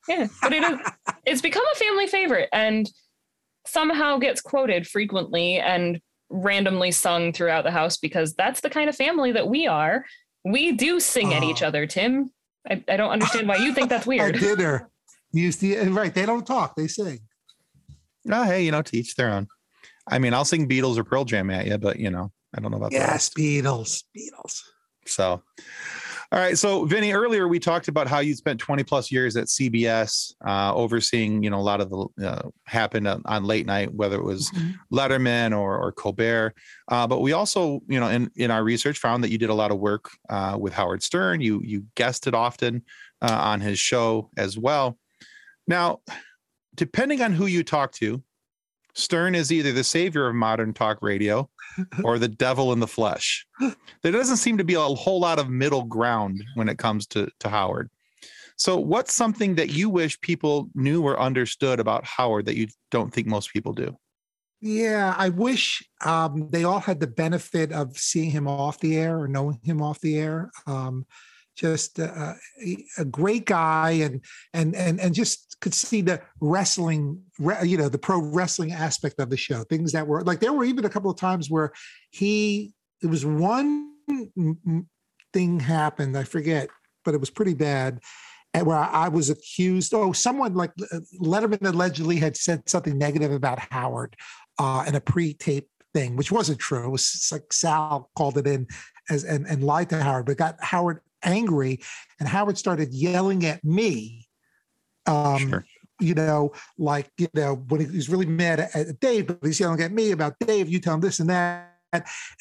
[0.08, 0.78] Yeah, but it is
[1.26, 2.90] it's become a family favorite and
[3.66, 8.96] somehow gets quoted frequently and randomly sung throughout the house because that's the kind of
[8.96, 10.04] family that we are.
[10.44, 11.68] We do sing at each Oh.
[11.68, 12.30] other, Tim.
[12.70, 14.38] I, I don't understand why you think that's At weird.
[14.38, 14.90] dinner,
[15.32, 16.14] you see, right?
[16.14, 17.20] They don't talk; they sing.
[18.30, 19.48] oh, hey, you know, to each their own.
[20.06, 22.70] I mean, I'll sing Beatles or Pearl Jam at you, but you know, I don't
[22.70, 22.98] know about that.
[22.98, 24.60] Yes, Beatles, Beatles.
[25.06, 25.42] So,
[26.34, 26.58] all right.
[26.58, 30.74] So, Vinny, earlier we talked about how you spent 20 plus years at CBS, uh,
[30.74, 34.24] overseeing, you know, a lot of the uh, happened on, on late night, whether it
[34.24, 34.50] was
[34.92, 36.56] Letterman or, or Colbert.
[36.88, 39.54] Uh, but we also, you know, in, in our research found that you did a
[39.54, 41.40] lot of work uh, with Howard Stern.
[41.40, 42.82] You you guested often
[43.22, 44.98] uh, on his show as well.
[45.68, 46.00] Now,
[46.74, 48.24] depending on who you talk to,
[48.96, 51.48] Stern is either the savior of modern talk radio
[52.04, 53.46] or the devil in the flesh.
[54.02, 57.28] There doesn't seem to be a whole lot of middle ground when it comes to,
[57.40, 57.90] to Howard.
[58.56, 63.12] So, what's something that you wish people knew or understood about Howard that you don't
[63.12, 63.96] think most people do?
[64.60, 69.18] Yeah, I wish um, they all had the benefit of seeing him off the air
[69.18, 70.50] or knowing him off the air.
[70.66, 71.04] Um,
[71.56, 74.20] just uh, a, a great guy, and
[74.52, 77.22] and and and just could see the wrestling,
[77.62, 79.64] you know, the pro wrestling aspect of the show.
[79.64, 81.72] Things that were like there were even a couple of times where
[82.10, 83.90] he it was one
[85.32, 86.16] thing happened.
[86.16, 86.68] I forget,
[87.04, 88.00] but it was pretty bad.
[88.52, 93.32] And where I was accused, oh, someone like uh, Letterman allegedly had said something negative
[93.32, 94.14] about Howard
[94.60, 96.84] uh, in a pre-tape thing, which wasn't true.
[96.84, 98.68] It was like Sal called it in
[99.10, 101.80] as and, and lied to Howard, but got Howard angry,
[102.20, 104.28] and Howard started yelling at me.
[105.06, 105.64] Um, Sure.
[106.00, 109.80] You know, like you know, when he's really mad at, at Dave, but he's yelling
[109.80, 110.68] at me about Dave.
[110.68, 111.70] You tell him this and that.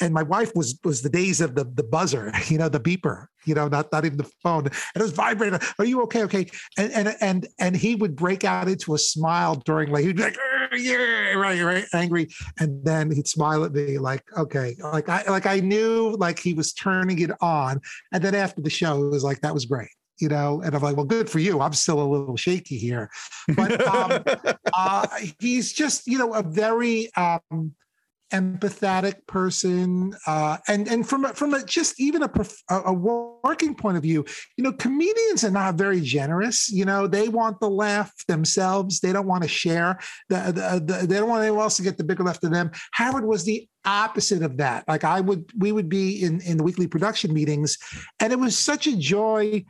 [0.02, 3.28] And my wife was was the days of the the buzzer, you know, the beeper,
[3.46, 5.60] you know, not not even the phone, and it was vibrating.
[5.78, 6.24] Are you okay?
[6.24, 10.18] Okay, and and and and he would break out into a smile during like he'd
[10.18, 14.76] be like, "Arr, yeah, right, right, angry, and then he'd smile at me like, okay,
[14.82, 17.82] like I like I knew like he was turning it on,
[18.12, 20.82] and then after the show, it was like that was great, you know, and I'm
[20.82, 21.62] like, well, good for you.
[21.62, 23.10] I'm still a little shaky here,
[23.56, 24.24] but um,
[24.74, 25.08] uh,
[25.40, 27.74] he's just you know a very um,
[28.34, 32.32] empathetic person, uh, and and from a, from a, just even a,
[32.70, 34.26] a working point of view,
[34.58, 36.70] you know, comedians are not very generous.
[36.70, 39.00] You know, they want the laugh themselves.
[39.00, 40.00] They don't want to share.
[40.30, 42.72] The, the, the, they don't want anyone else to get the bigger laugh than them.
[42.92, 44.88] Howard was the opposite of that.
[44.88, 47.78] Like I would, we would be in in the weekly production meetings,
[48.20, 49.64] and it was such a joy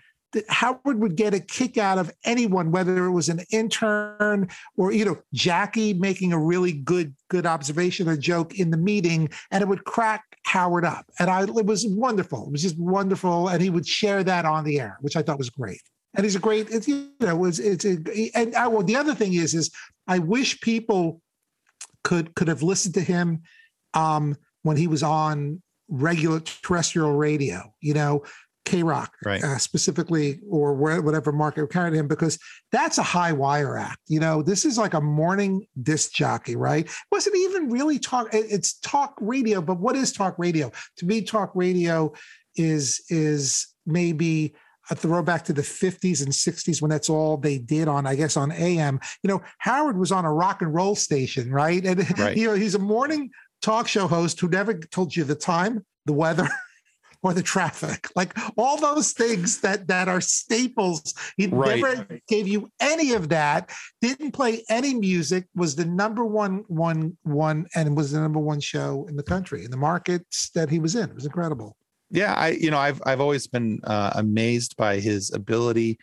[0.50, 5.06] Howard would get a kick out of anyone, whether it was an intern or you
[5.06, 9.68] know Jackie making a really good good observation or joke in the meeting, and it
[9.68, 11.06] would crack Howard up.
[11.20, 12.48] And I it was wonderful.
[12.48, 15.38] It was just wonderful, and he would share that on the air, which I thought
[15.38, 15.82] was great.
[16.16, 16.70] And he's a great.
[16.70, 17.98] It's you know it's it's a,
[18.36, 19.72] and I, well the other thing is is
[20.08, 21.22] I wish people
[22.04, 23.44] could could have listened to him
[23.94, 27.74] um, when he was on regular terrestrial radio.
[27.82, 28.24] You know,
[28.66, 29.44] KROQ right.
[29.44, 32.40] uh, specifically, or whatever market carried him, because
[32.72, 34.00] that's a high wire act.
[34.08, 36.90] You know, this is like a morning disc jockey, right?
[37.12, 38.30] Wasn't even really talk.
[38.32, 40.72] It's talk radio, but what is talk radio?
[40.98, 42.14] To me, talk radio
[42.56, 44.54] is is maybe
[44.90, 48.36] a throwback to the 50s and 60s when that's all they did on, I guess,
[48.36, 49.00] on AM.
[49.24, 51.86] You know, Howard was on a rock and roll station, right?
[51.86, 52.36] And right.
[52.36, 53.30] you know, he's a morning
[53.62, 56.48] talk show host who never told you the time, the weather.
[57.24, 61.14] or the traffic, like all those things that that are staples.
[61.38, 61.80] He right.
[61.80, 63.72] never gave you any of that.
[64.02, 65.48] Didn't play any music.
[65.56, 69.66] Was the number one one one and was the number one show in the country
[69.66, 71.10] in the markets that he was in.
[71.10, 71.78] It was incredible.
[72.12, 75.98] Yeah, I you know I've I've always been uh, amazed by his ability.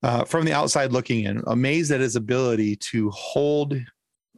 [0.00, 3.76] Uh, from the outside looking in, amazed at his ability to hold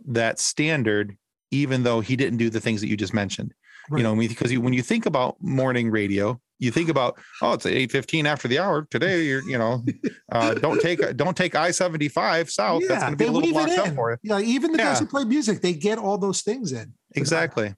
[0.06, 1.14] that standard,
[1.50, 3.52] even though he didn't do the things that you just mentioned.
[3.90, 3.98] Right.
[3.98, 7.66] You know, because you, when you think about morning radio, you think about oh, it's
[7.66, 9.24] eight fifteen after the hour today.
[9.24, 9.84] You're you know,
[10.30, 12.82] uh, don't take don't take I seventy five south.
[12.82, 14.16] Yeah, That's going to be a little blocked up for you.
[14.22, 14.84] Yeah, even the yeah.
[14.84, 16.92] guys who play music, they get all those things in.
[17.16, 17.74] Exactly.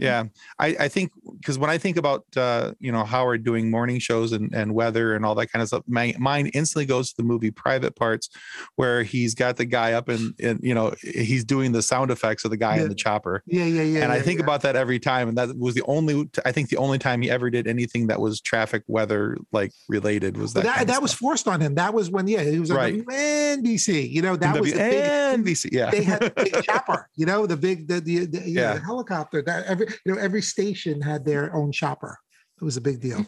[0.00, 0.24] Yeah,
[0.58, 4.32] I, I think because when I think about uh, you know Howard doing morning shows
[4.32, 7.22] and, and weather and all that kind of stuff, my mind instantly goes to the
[7.22, 8.30] movie Private Parts,
[8.76, 12.46] where he's got the guy up and, and you know he's doing the sound effects
[12.46, 12.84] of the guy yeah.
[12.84, 13.42] in the chopper.
[13.46, 14.02] Yeah, yeah, yeah.
[14.02, 14.44] And yeah, I think yeah.
[14.44, 17.30] about that every time, and that was the only I think the only time he
[17.30, 20.64] ever did anything that was traffic weather like related was that.
[20.64, 21.74] that that was forced on him.
[21.74, 23.06] That was when yeah he was on right.
[23.06, 24.10] NBC.
[24.10, 25.68] You know that was the big NBC.
[25.72, 27.06] Yeah, they had the big chopper.
[27.16, 28.74] You know the big the the, the yeah.
[28.74, 32.18] the helicopter that every you know every station had their own chopper.
[32.60, 33.26] It was a big deal.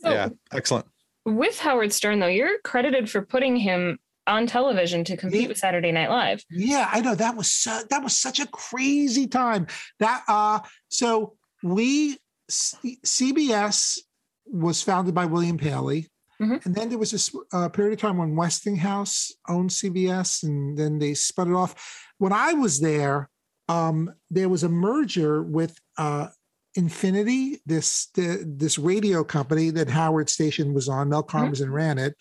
[0.00, 0.86] So, yeah, excellent.
[1.24, 5.48] With Howard Stern, though, you're credited for putting him on television to compete yeah.
[5.48, 6.44] with Saturday Night Live.
[6.50, 9.66] Yeah, I know that was so, that was such a crazy time.
[9.98, 13.98] That uh, so we C- CBS
[14.46, 16.08] was founded by William Paley.
[16.40, 16.56] Mm-hmm.
[16.64, 20.98] And then there was a uh, period of time when Westinghouse owned CBS, and then
[20.98, 21.74] they spun it off.
[22.18, 23.28] When I was there,
[23.68, 26.28] um, there was a merger with uh,
[26.74, 31.08] Infinity, this the, this radio company that Howard Station was on.
[31.08, 31.72] Mel Karmazin mm-hmm.
[31.72, 32.14] ran it,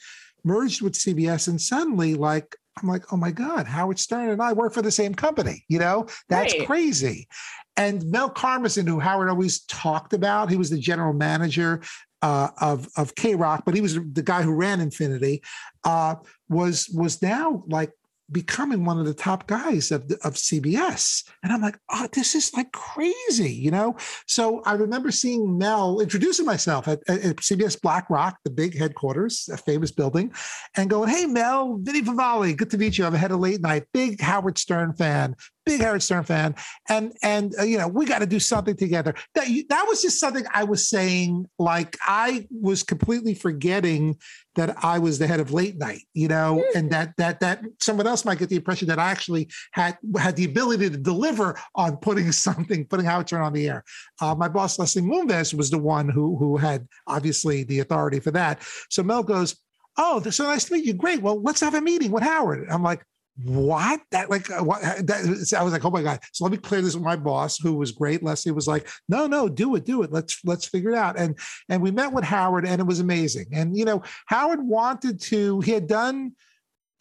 [0.43, 4.53] merged with CBS, and suddenly, like I'm like, oh my God, Howard Stern and I
[4.53, 5.63] work for the same company.
[5.67, 6.67] You know, that's right.
[6.67, 7.27] crazy.
[7.75, 11.81] And Mel Karmazin, who Howard always talked about, he was the general manager
[12.21, 15.43] uh, of of KROQ, but he was the guy who ran Infinity.
[15.83, 16.15] Uh,
[16.49, 17.91] was was now like
[18.31, 21.23] becoming one of the top guys of, of CBS.
[21.43, 23.95] And I'm like, oh, this is like crazy, you know?
[24.27, 29.49] So I remember seeing Mel introducing myself at, at CBS Black Rock, the big headquarters,
[29.51, 30.33] a famous building,
[30.75, 33.05] and going, hey, Mel, Vinny Favale, good to meet you.
[33.05, 35.35] I've had of late night, big Howard Stern fan,
[35.67, 36.55] big Howard Stern fan,
[36.89, 39.13] and and uh, you know we got to do something together.
[39.35, 41.45] That that was just something I was saying.
[41.59, 44.17] Like I was completely forgetting
[44.57, 46.75] that I was the head of late night, you know, mm.
[46.79, 50.35] and that that that someone else might get the impression that I actually had had
[50.35, 53.83] the ability to deliver on putting something, putting Howard Stern on the air.
[54.19, 58.31] Uh, my boss Leslie Moonves was the one who who had obviously the authority for
[58.31, 58.61] that.
[58.89, 59.55] So Mel goes,
[59.97, 60.93] "Oh, so nice to meet you.
[60.93, 61.21] Great.
[61.21, 63.03] Well, let's have a meeting with Howard." I'm like,
[63.43, 64.01] what?
[64.11, 66.19] That like uh, what that i was like oh my god.
[66.33, 68.23] So let me clear this with my boss who was great.
[68.23, 70.11] Leslie was like no no do it do it.
[70.11, 71.19] Let's let's figure it out.
[71.19, 71.37] And
[71.69, 73.47] and we met with howard and it was amazing.
[73.53, 76.33] And you know howard wanted to he had done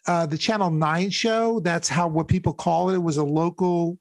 [0.07, 1.59] uh, the channel 9 show.
[1.59, 2.95] That's how what people call it.
[2.95, 3.99] It was a local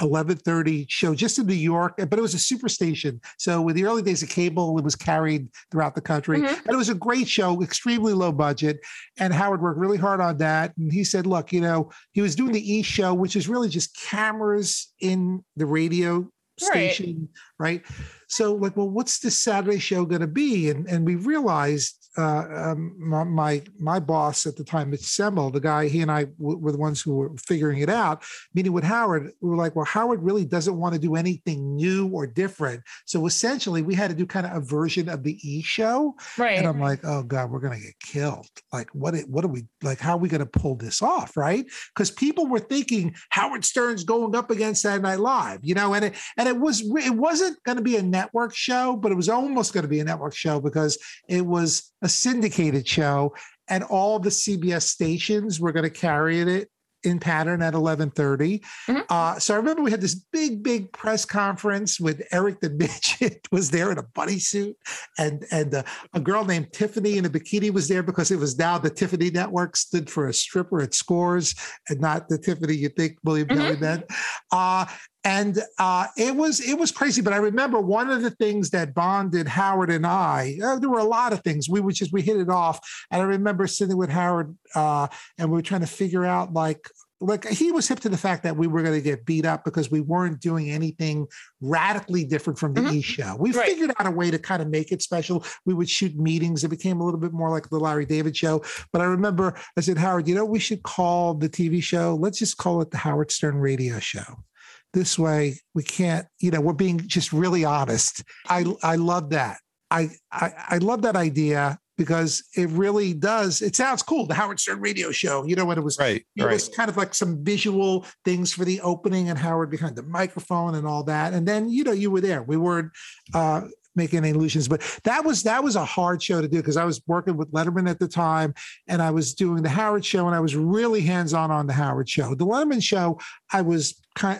[0.00, 3.20] 11:30 show just in New York, but it was a super station.
[3.38, 6.46] So with the early days of cable, it was carried throughout the country, mm-hmm.
[6.46, 8.78] and it was a great show, extremely low budget.
[9.18, 10.76] And Howard worked really hard on that.
[10.76, 13.68] And he said, "Look, you know, he was doing the E show, which is really
[13.68, 16.28] just cameras in the radio
[16.58, 17.28] station,
[17.58, 17.82] right?
[18.28, 20.70] So like, well, what's this Saturday show going to be?
[20.70, 25.50] And and we realized uh, um, my, my, my boss at the time, Mitch Semel,
[25.50, 28.24] the guy he and I w- were the ones who were figuring it out.
[28.54, 32.08] Meeting with Howard, we were like, well, Howard really doesn't want to do anything new
[32.08, 32.82] or different.
[33.04, 36.14] So essentially, we had to do kind of a version of the E show.
[36.38, 36.58] Right.
[36.58, 38.46] And I'm like, oh god, we're gonna get killed.
[38.72, 39.14] Like, what?
[39.28, 39.98] What are we like?
[39.98, 41.36] How are we gonna pull this off?
[41.36, 41.66] Right?
[41.94, 46.06] Because people were thinking Howard Stern's going up against Saturday Night Live, you know, and
[46.06, 49.28] it and it was it wasn't going to be a network show, but it was
[49.28, 50.98] almost going to be a network show because
[51.28, 53.34] it was a syndicated show,
[53.68, 56.68] and all the CBS stations were going to carry it
[57.02, 58.62] in pattern at 11:30.
[58.88, 59.04] Mhm.
[59.08, 63.40] Uh, so I remember we had this big, big press conference with Eric the Midget
[63.52, 64.76] was there in a bunny suit,
[65.18, 65.82] and and uh,
[66.14, 69.30] a girl named Tiffany in a bikini was there because it was now the Tiffany
[69.30, 71.54] Network stood for a stripper at Scores
[71.88, 73.56] and not the Tiffany you think William Mhm.
[73.56, 74.04] Paley meant.
[74.52, 74.86] Uh,
[75.26, 77.20] and uh, it was it was crazy.
[77.20, 80.56] But I remember one of the things that bonded Howard and I.
[80.64, 81.68] Uh, there were a lot of things.
[81.68, 82.78] We would just we hit it off.
[83.10, 86.88] And I remember sitting with Howard uh, and we were trying to figure out like
[87.20, 89.64] like he was hip to the fact that we were going to get beat up
[89.64, 91.26] because we weren't doing anything
[91.62, 92.92] radically different from the Mhm.
[92.96, 93.34] E show.
[93.40, 93.66] We Right.
[93.70, 95.42] figured out a way to kind of make it special.
[95.64, 96.62] We would shoot meetings.
[96.62, 98.62] It became a little bit more like the Larry David show.
[98.92, 102.14] But I remember I said, Howard, you know, we should call the TV show.
[102.20, 104.44] Let's just call it the Howard Stern Radio Show.
[104.92, 106.26] This way, we can't.
[106.40, 108.22] You know, we're being just really honest.
[108.48, 109.58] I I love that.
[109.90, 113.62] I I, I love that idea because it really does.
[113.62, 114.26] It sounds cool.
[114.26, 115.44] The Howard Stern Radio Show.
[115.46, 116.24] You know, when it was Right.
[116.36, 116.52] it Right.
[116.52, 120.74] was kind of like some visual things for the opening and Howard behind the microphone
[120.74, 121.32] and all that.
[121.32, 122.42] And then, you know, you were there.
[122.42, 122.92] We weren't
[123.32, 123.62] uh,
[123.94, 126.84] making any illusions, but that was that was a hard show to do because I
[126.84, 128.52] was working with Letterman at the time
[128.88, 132.08] and I was doing the Howard show and I was really hands-on on the Howard
[132.10, 132.34] show.
[132.34, 133.18] The Letterman show,
[133.52, 133.94] I was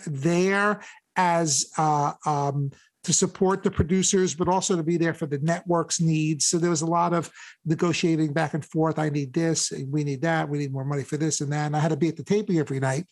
[0.07, 0.81] there
[1.17, 2.71] as uh, um,
[3.05, 6.47] to support the producers, but also to be there for the network's needs.
[6.47, 7.31] So there was a lot of
[7.65, 8.99] negotiating back and forth.
[8.99, 11.67] I need this, we need that, we need more money for this and that.
[11.67, 13.07] And I had to be at the taping every night.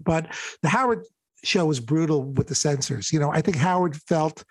[0.00, 1.04] But the Howard
[1.42, 3.12] show was brutal with the censors.
[3.12, 4.44] You know, I think Howard felt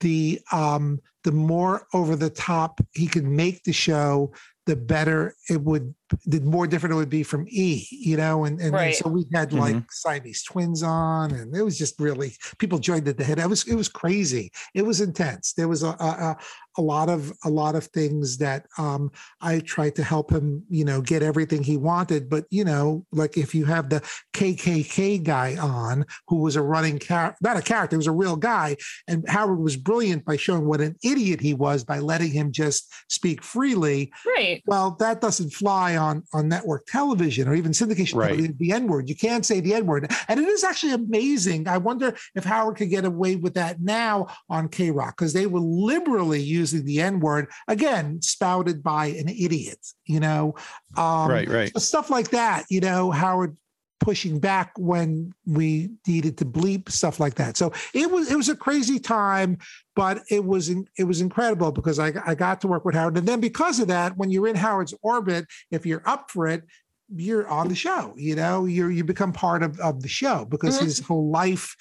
[0.00, 4.32] the um the more over the top he could make the show,
[4.66, 5.94] the better it would
[6.26, 9.26] the more different it would be from E, you know, and and, and so we
[9.34, 13.38] had like Siamese twins on, and it was just really people joined at the head.
[13.38, 14.50] It was it was crazy.
[14.74, 15.52] It was intense.
[15.52, 15.92] There was a a,
[16.30, 16.36] a-
[16.76, 20.84] a lot of a lot of things that um I tried to help him, you
[20.84, 22.30] know, get everything he wanted.
[22.30, 24.00] But you know, like if you have the
[24.32, 28.36] KKK guy on, who was a running character, not a character, he was a real
[28.36, 28.76] guy,
[29.08, 32.92] and Howard was brilliant by showing what an idiot he was by letting him just
[33.08, 34.12] speak freely.
[34.24, 34.62] Right.
[34.66, 38.28] Well, that doesn't fly on on network television or even syndication Right.
[38.28, 38.56] television.
[38.58, 41.68] The N word, you can't say the N word, and it is actually amazing.
[41.68, 45.46] I wonder if Howard could get away with that now on K Rock because they
[45.46, 49.78] were liberally using the N word again, spouted by an idiot.
[50.06, 50.54] You know,
[50.96, 51.48] um, right.
[51.48, 51.72] Right.
[51.72, 52.64] so stuff like that.
[52.70, 53.56] You know, Howard
[54.00, 57.56] pushing back when we needed to bleep stuff like that.
[57.56, 59.58] So it was it was a crazy time,
[59.96, 63.26] but it was it was incredible because I I got to work with Howard, and
[63.26, 66.62] then because of that, when you're in Howard's orbit, if you're up for it.
[67.10, 68.66] You're on the show, you know.
[68.66, 70.82] You you become part of, of the show because Mhm.
[70.82, 71.74] his whole life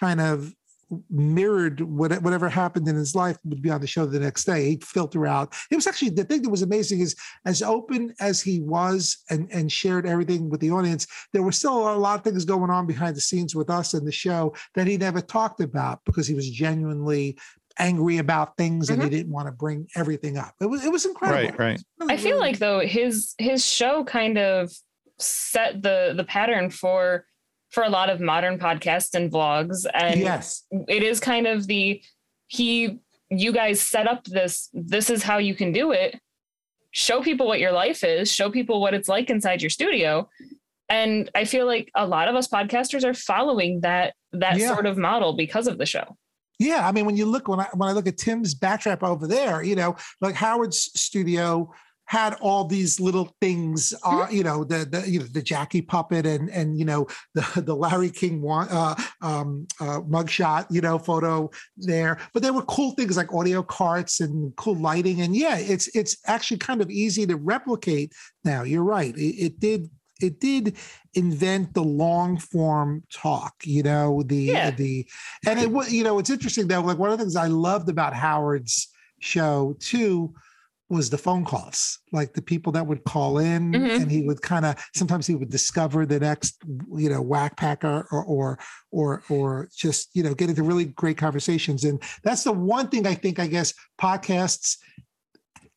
[0.00, 0.52] kind of
[1.10, 4.70] mirrored what, whatever happened in his life would be on the show the next day.
[4.70, 5.54] He'd filter out.
[5.70, 9.48] It was actually the thing that was amazing is as open as he was and,
[9.52, 12.86] and shared everything with the audience, there were still a lot of things going on
[12.86, 16.34] behind the scenes with us in the show that he never talked about because he
[16.34, 17.36] was genuinely
[17.78, 19.16] angry about things and he mm-hmm.
[19.16, 20.54] didn't want to bring everything up.
[20.60, 21.56] It was it was incredible.
[21.58, 21.58] Right.
[21.58, 21.82] Right.
[22.08, 24.72] I feel like though his his show kind of
[25.18, 27.26] set the the pattern for
[27.74, 30.64] for a lot of modern podcasts and vlogs and yes.
[30.88, 32.00] it is kind of the
[32.46, 32.98] he
[33.30, 36.18] you guys set up this this is how you can do it
[36.92, 40.28] show people what your life is show people what it's like inside your studio
[40.88, 44.68] and i feel like a lot of us podcasters are following that that Yeah.
[44.72, 46.16] sort of model because of the show
[46.60, 49.26] Yeah, I mean, when you look when I when I look at Tim's backdrop over
[49.26, 51.72] there, you know, like Howard's studio
[52.06, 56.26] had all these little things, uh, you know, the the you know the Jackie puppet
[56.26, 60.98] and and you know the the Larry King one uh, um, uh, mugshot, you know,
[60.98, 62.18] photo there.
[62.32, 66.16] But there were cool things like audio carts and cool lighting, and yeah, it's it's
[66.26, 68.12] actually kind of easy to replicate
[68.44, 68.62] now.
[68.62, 69.16] You're right.
[69.16, 69.90] It, it did
[70.20, 70.76] it did
[71.14, 74.70] invent the long form talk you know the Yeah.
[74.70, 75.04] the
[75.46, 77.88] and it was you know it's interesting though like one of the things i loved
[77.88, 78.88] about howard's
[79.18, 80.32] show too
[80.90, 84.02] was the phone calls, like the people that would call in, Mhm.
[84.02, 86.62] and he would kind of sometimes he would discover the next,
[86.96, 88.58] you know, Wack Packer or or
[88.90, 93.06] or or just you know get into really great conversations, and that's the one thing
[93.06, 94.76] I think I guess podcasts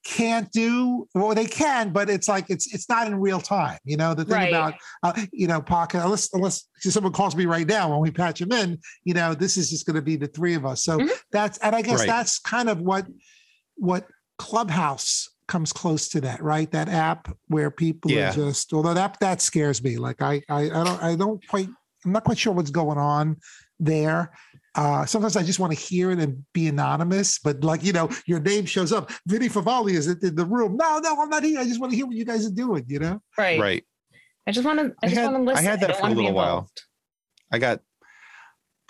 [0.06, 3.98] can't do well they can but it's like it's it's not in real time you
[3.98, 4.48] know the thing Right.
[4.50, 8.40] about uh, you know podcast unless unless someone calls me right now when we patch
[8.40, 11.00] him in you know this is just going to be the three of us so
[11.00, 11.10] Mhm.
[11.34, 12.08] that's and i guess Right.
[12.08, 13.06] that's kind of what
[13.76, 14.08] what
[14.38, 18.30] clubhouse comes close to that right that app where people Yeah.
[18.32, 21.68] are just although that that scares me like i i, I don't i don't quite
[22.06, 23.38] i'm not quite sure what's going on
[23.80, 24.32] there
[24.76, 28.12] uh, sometimes I just want to hear it and be anonymous, but like you know,
[28.28, 29.10] your name shows up.
[29.26, 30.78] Vinnie Favale is in the room.
[30.78, 31.60] No, no, I'm not here.
[31.60, 32.86] I just want to hear what you guys are doing.
[32.88, 33.20] You know?
[33.40, 33.60] Right.
[33.60, 33.84] Right.
[34.46, 34.86] I just want to.
[35.02, 35.66] I I just had- want to listen.
[35.66, 36.70] I had that don't for a little while.
[37.52, 37.80] I got,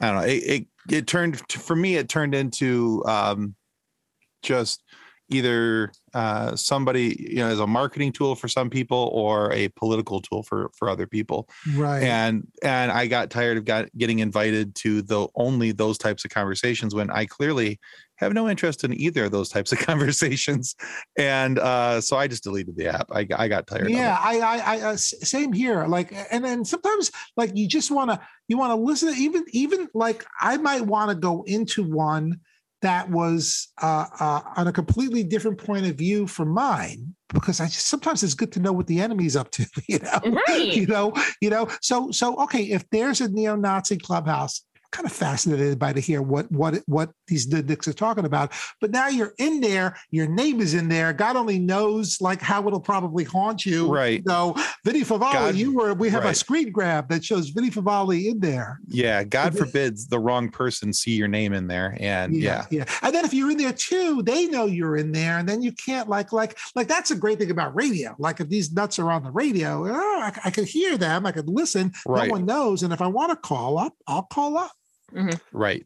[0.02, 0.28] I don't know.
[0.28, 3.56] It, it, it turned for me, it turned into um,
[4.42, 4.84] just
[5.30, 10.22] either uh, somebody, you know, as a marketing tool for some people or a political
[10.22, 11.50] tool for, for other people.
[11.76, 12.04] Right.
[12.04, 16.32] And, and I got tired of got, getting invited to the only those types of
[16.32, 17.80] conversations when I clearly
[18.16, 20.76] have no interest in either of those types of conversations.
[21.18, 23.08] And uh, so I just deleted the app.
[23.12, 25.86] I, I got tired yeah, of I, I, I, uh, same here.
[25.88, 29.14] Like, and then sometimes, like, you just want to, you want to listen.
[29.18, 32.40] Even, even like, I might want to go into one
[32.82, 37.66] that was uh, uh, on a completely different point of view from mine, because I
[37.66, 39.66] just sometimes it's good to know what the enemy's up to.
[39.88, 40.74] You know, Right.
[40.76, 41.68] you know, you know.
[41.82, 46.52] So, so okay, if there's a neo-Nazi clubhouse, kind of fascinated by to hear what
[46.52, 48.54] what what these dicks are talking about.
[48.82, 51.14] But now you're in there, your name is in there.
[51.14, 53.92] God only knows like how it'll probably haunt you.
[53.92, 54.24] Right.
[54.28, 58.32] So Vinnie Favale, God- you were we have a screen grab that shows Vinnie Favale
[58.32, 58.80] in there.
[58.88, 61.98] Yeah, God forbids the wrong person see your name in there.
[62.00, 62.86] And yeah, yeah.
[63.02, 65.72] And then if you're in there too, they know you're in there, and then you
[65.72, 68.16] can't like like like that's a great thing about radio.
[68.20, 71.32] Like if these nuts are on the radio, oh, I, I could hear them, I
[71.32, 71.92] could listen.
[72.06, 72.28] Right.
[72.28, 74.72] No one knows, and if I want to call up, I'll call up.
[75.52, 75.86] Right.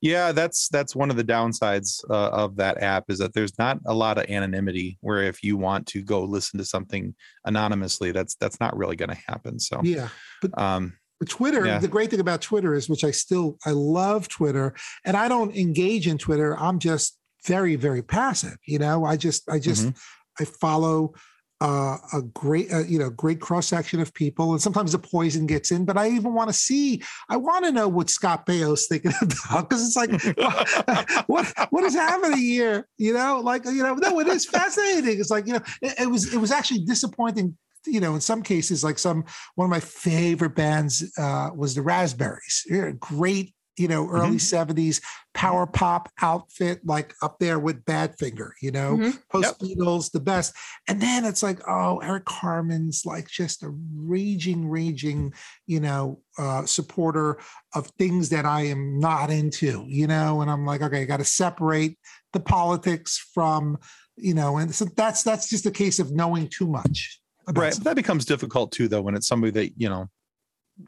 [0.00, 3.78] Yeah, that's that's one of the downsides uh, of that app is that there's not
[3.86, 4.96] a lot of anonymity.
[5.02, 7.14] Where if you want to go listen to something
[7.44, 9.58] anonymously, that's that's not really going to happen.
[9.58, 10.08] So, Yeah.
[10.40, 11.78] but um, But Twitter, Yeah.
[11.78, 15.54] the great thing about Twitter is, which I still I love Twitter, and I don't
[15.54, 16.56] engage in Twitter.
[16.58, 18.56] I'm just very very passive.
[18.66, 19.96] You know, I just I just Mhm.
[20.38, 21.12] I follow
[21.60, 25.46] uh, a great uh, you know great cross section of people, and sometimes the poison
[25.46, 25.84] gets in.
[25.84, 27.02] But I even want to see.
[27.28, 30.10] I want to know what Scott Baio's thinking about because it's like
[31.26, 32.88] what what is happening here?
[32.96, 35.20] You know, like you know, no, it is fascinating.
[35.20, 37.56] It's like you know, it, it was it was actually disappointing.
[37.86, 41.82] You know, in some cases, like some one of my favorite bands uh, was the
[41.82, 42.66] Raspberries.
[42.68, 45.00] Yeah, great, you know, early '70s
[45.32, 48.50] power pop outfit, like up there with Badfinger.
[48.60, 49.18] You know, Mhm.
[49.30, 50.54] post Beatles, the best.
[50.88, 55.32] And then it's like, oh, Eric Carmen's like just a raging, raging,
[55.66, 57.38] you know, uh, supporter
[57.74, 60.40] of things that I am not into, you know.
[60.42, 61.98] And I'm like, okay, I got to separate
[62.32, 63.78] the politics from,
[64.16, 67.20] you know, and so that's that's just a case of knowing too much.
[67.54, 67.72] right.
[67.72, 67.84] Something.
[67.84, 70.08] that becomes difficult too, though, when it's somebody that you know,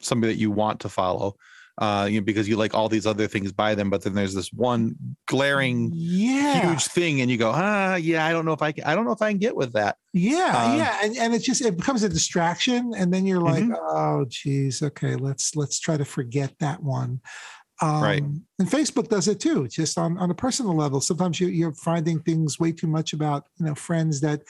[0.01, 1.35] somebody that you want to follow,
[1.79, 4.33] uh, you know, because you like all these other things by them, but then there's
[4.33, 4.95] this one
[5.27, 6.69] glaring Yeah.
[6.69, 9.05] huge thing, and you go, ah, yeah, I don't know if I can, I don't
[9.05, 9.97] know if I can get with that.
[10.13, 13.63] Yeah, Um, yeah, and, and it just it becomes a distraction, and then you're like,
[13.63, 13.75] Mhm.
[13.81, 17.21] oh, geez, okay, let's let's try to forget that one.
[17.81, 18.23] Um, Right.
[18.59, 21.01] And Facebook does it too, just on on a personal level.
[21.01, 24.41] Sometimes you, you're finding things way too much about you know friends that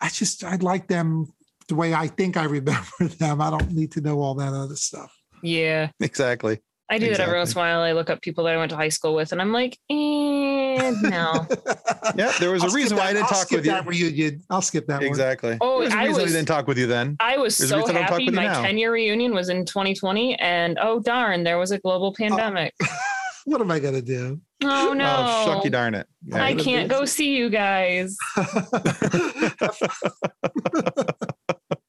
[0.00, 1.26] I just I'd like them
[1.68, 3.40] the way I think I remember them.
[3.40, 5.12] I don't need to know all that other stuff.
[5.42, 5.90] Yeah.
[6.00, 6.60] Exactly.
[6.88, 7.80] I do that every once in a while.
[7.80, 10.92] I look up people that I went to high school with, and I'm like, eh,
[11.02, 11.46] no.
[12.16, 13.72] Yeah, there was I'll a reason why I didn't I'll talk with you.
[13.72, 14.40] that reunion.
[14.50, 15.06] I'll skip that one.
[15.08, 15.58] Exactly.
[15.60, 17.16] Oh, There's a I reason was- I didn't talk with you then.
[17.18, 18.30] I was There's so reason I don't talk happy.
[18.30, 18.62] My now.
[18.62, 22.72] 10 year reunion was in 2020, and oh darn, there was a global pandemic.
[23.48, 24.40] What am I gonna do?
[24.64, 25.04] Oh no.
[25.06, 26.08] Oh, shucky darn it.
[26.24, 26.42] Yeah.
[26.42, 28.16] I can't go see you guys.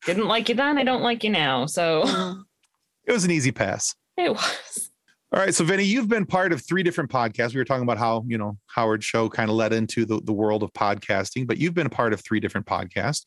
[0.05, 0.77] Didn't like you then.
[0.77, 1.65] I don't like you now.
[1.65, 2.03] So
[3.07, 3.95] It was an easy pass.
[4.17, 4.91] it was.
[5.33, 5.53] All right.
[5.53, 7.53] So, Vinny, you've been part of three different podcasts.
[7.53, 10.31] We were talking about how, you know, Howard show kind of led into the, the
[10.31, 13.25] world of podcasting, but you've been a part of three different podcasts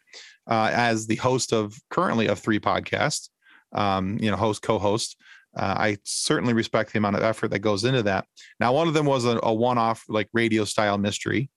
[0.51, 3.29] uh, as the host of currently of three podcasts,
[3.73, 5.17] um, you know, host, co host.
[5.55, 8.25] Uh, I certainly respect the amount of effort that goes into that.
[8.61, 11.51] Now, one of them was a, a one off, like radio style mystery.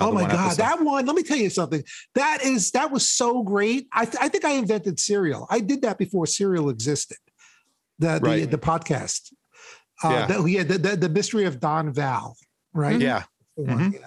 [0.00, 0.62] uh, Oh my god, episode.
[0.62, 1.04] that one!
[1.04, 1.82] Let me tell you something.
[2.14, 3.86] That is that was so great.
[3.92, 5.46] I, th- I think I invented Serial.
[5.50, 7.18] I did that before Serial existed.
[8.00, 8.50] The the, Right.
[8.50, 9.32] the podcast.
[10.02, 10.26] Uh, Yeah.
[10.26, 12.36] the, yeah, the, the the mystery of Don Val,
[12.72, 13.00] right?
[13.00, 13.24] Yeah.
[13.56, 13.94] The one, Mhm.
[14.00, 14.06] yeah.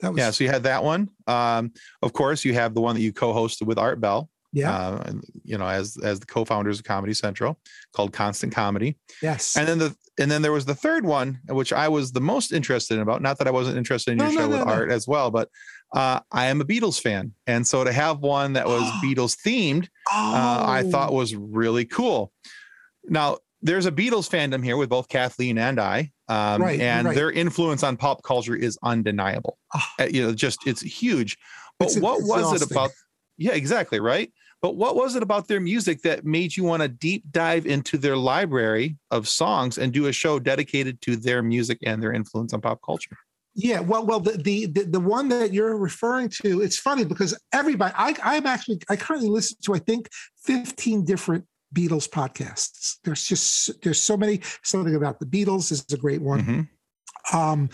[0.00, 1.10] That was Yeah, so you had that one.
[1.26, 1.72] Um,
[2.02, 4.30] of course, you have the one that you co-hosted with Art Bell.
[4.52, 4.74] yeah.
[4.74, 7.60] Uh, and, you know, as as the co-founders of Comedy Central,
[7.94, 8.96] called Constant Comedy.
[9.22, 9.56] yes.
[9.56, 12.50] And then the and then there was the third one, which I was the most
[12.52, 13.20] interested in about.
[13.22, 14.72] Not that I wasn't interested in your No, show no, with no.
[14.72, 15.48] Art as well, but
[15.94, 19.84] uh, I am a Beatles fan, and so to have one that was Beatles themed,
[20.10, 20.90] uh, I Oh.
[20.90, 22.32] thought was really cool.
[23.10, 27.14] Now, there's a Beatles fandom here with both Kathleen and I, um, Right, and right.
[27.14, 29.58] their influence on pop culture is undeniable.
[29.98, 31.36] Uh, you know, just it's huge.
[31.78, 32.90] But It's what was it about?
[33.36, 34.32] Yeah, exactly right.
[34.60, 37.96] But what was it about their music that made you want to deep dive into
[37.96, 42.52] their library of songs and do a show dedicated to their music and their influence
[42.52, 43.16] on pop culture?
[43.54, 47.36] Yeah, well, well, the, the the the one that you're referring to, it's funny because
[47.52, 50.08] everybody, I I'm actually I currently listen to I think
[50.44, 51.44] 15 different
[51.74, 52.96] Beatles podcasts.
[53.04, 54.40] There's just there's so many.
[54.62, 56.68] Something about the Beatles is a great one.
[57.32, 57.36] Mhm.
[57.36, 57.68] Um,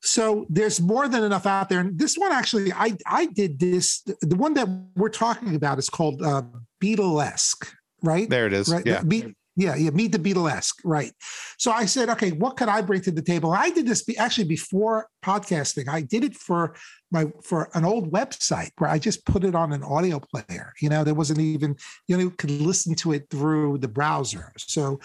[0.00, 1.78] so there's more than enough out there.
[1.80, 4.02] And this one actually, I I did this.
[4.20, 6.42] The one that we're talking about is called uh,
[6.82, 7.68] Beatlesque,
[8.02, 8.28] right?
[8.28, 8.68] There it is.
[8.68, 8.84] right?
[8.84, 9.02] Yeah.
[9.02, 11.12] Meet, yeah, yeah, meet the Beatlesque, right?
[11.58, 13.52] So I said, okay, what could I bring to the table?
[13.52, 15.88] I did this be, actually before podcasting.
[15.88, 16.74] I did it for
[17.10, 20.72] my for an old website where I just put it on an audio player.
[20.80, 21.76] You know, there wasn't even
[22.08, 24.52] you know you could listen to it through the browser.
[24.56, 25.00] So,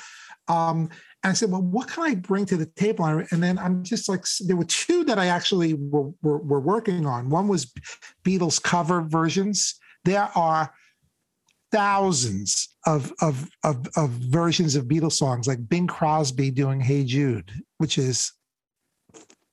[0.47, 0.89] um,
[1.23, 3.05] and I said, well, what can I bring to the table?
[3.05, 7.05] And then I'm just like, there were two that I actually were were, were working
[7.05, 7.29] on.
[7.29, 7.73] One was
[8.23, 9.77] Beatles cover versions.
[10.05, 10.73] There are
[11.71, 17.51] thousands of, of of of versions of Beatles songs, like Bing Crosby doing "Hey Jude,"
[17.77, 18.31] which is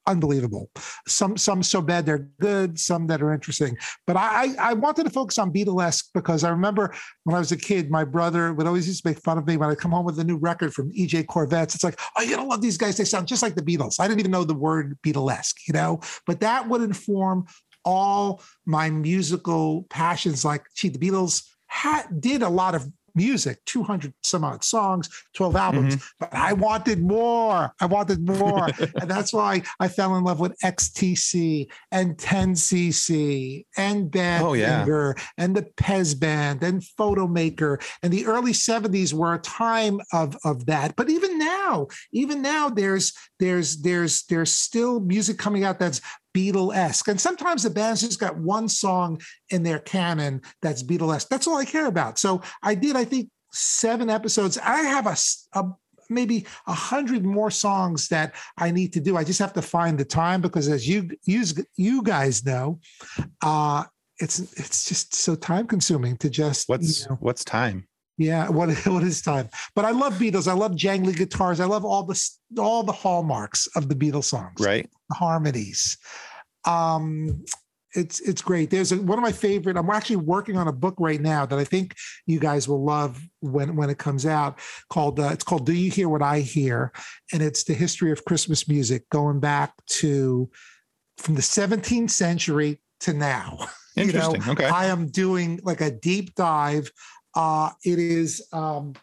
[0.07, 0.71] unbelievable.
[1.09, 3.77] Some some so bad they're good, some that are interesting.
[4.07, 6.95] But I I wanted to focus on Beatlesque because I remember
[7.25, 9.57] when I was a kid, my brother would always used to make fun of me
[9.57, 11.75] when I come home with a new record from EJ Korvettes.
[11.75, 13.99] It's like, oh, you don't love these guys; they sound just like the Beatles.
[13.99, 16.01] I didn't even know the word Beatlesque, you know.
[16.27, 17.47] But that would inform
[17.85, 20.45] all my musical passions.
[20.45, 21.45] Like, gee, the Beatles
[21.75, 26.07] had, did a lot of music 200 some odd songs 12 albums mm-hmm.
[26.19, 27.73] but i wanted more.
[27.81, 28.69] I wanted more.
[29.01, 34.85] And that's why i fell in love with xtc and 10cc and band Oh, yeah.
[35.39, 40.97] And the Pezband and Fotomaker and the early 70s were a time of of that.
[40.97, 46.01] But even now even now there's there's there's there's still music coming out that's
[46.35, 47.09] Beatle-esque.
[47.09, 49.21] And sometimes the band's just got one song
[49.51, 51.29] in their canon that's Beatle-esque.
[51.29, 52.19] That's all I care about.
[52.19, 54.59] So I did, I think, seven episodes.
[54.59, 55.65] I have a
[56.11, 59.17] maybe a hundred more songs that I need to do.
[59.17, 61.45] I just have to find the time because, as you you,
[61.77, 62.81] you guys know,
[63.43, 63.85] uh,
[64.19, 67.87] it's it's just so time consuming to just What's you know, what's time?
[68.19, 69.49] Yeah, what what is time?
[69.75, 70.49] But I love Beatles.
[70.49, 71.61] I love jangly guitars.
[71.61, 72.21] I love all the
[72.59, 74.89] all the hallmarks of the Beatles songs Right.
[75.09, 75.97] the harmonies.
[76.65, 77.45] Um,
[77.97, 78.71] it's it's great.
[78.71, 79.77] There's a, one of my favorite.
[79.77, 81.95] I'm actually working on a book right now that I think
[82.27, 84.59] you guys will love when when it comes out.
[84.91, 86.93] Called uh, it's called "Do You Hear What I Hear?"
[87.33, 90.51] and it's the history of Christmas music going back to
[91.19, 93.59] from the 17th century to now.
[93.97, 94.53] You know, Interesting.
[94.55, 94.65] okay.
[94.65, 96.91] I am doing like a deep dive.
[97.35, 98.47] Uh, it is.
[98.53, 98.95] Um,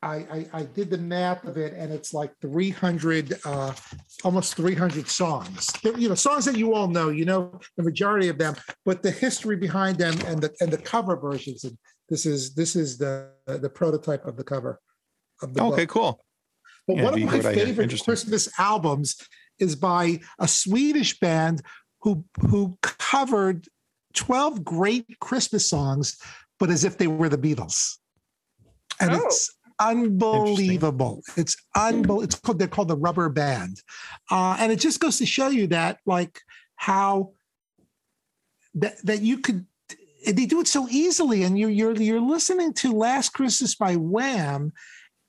[0.00, 3.74] I, I I did the math of it, and it's like 300, uh,
[4.22, 5.68] almost 300 songs.
[5.82, 7.08] You know, songs that you all know.
[7.08, 8.54] You know the majority of them,
[8.84, 11.64] but the history behind them and the and the cover versions.
[11.64, 11.76] And
[12.08, 14.80] this is this is the the prototype of the cover
[15.42, 15.72] of the book.
[15.74, 16.20] Okay, cool.
[16.86, 17.66] But Yeah, one of my Hear What I Hear?
[17.66, 19.16] favorite Christmas albums
[19.58, 21.62] is by a Swedish band
[22.02, 23.66] who who covered
[24.14, 26.16] 12 great Christmas songs,
[26.58, 27.96] but as if they were the Beatles.
[29.00, 29.26] And Oh.
[29.26, 31.22] it's unbelievable.
[31.36, 32.22] It's unbelievable.
[32.22, 33.80] It's called they're called the Rubber Band.
[34.30, 36.40] Uh, and it just goes to show you that like
[36.76, 37.32] how
[38.74, 39.66] that that you could
[40.26, 44.72] they do it so easily and you're you're you're listening to Last Christmas by Wham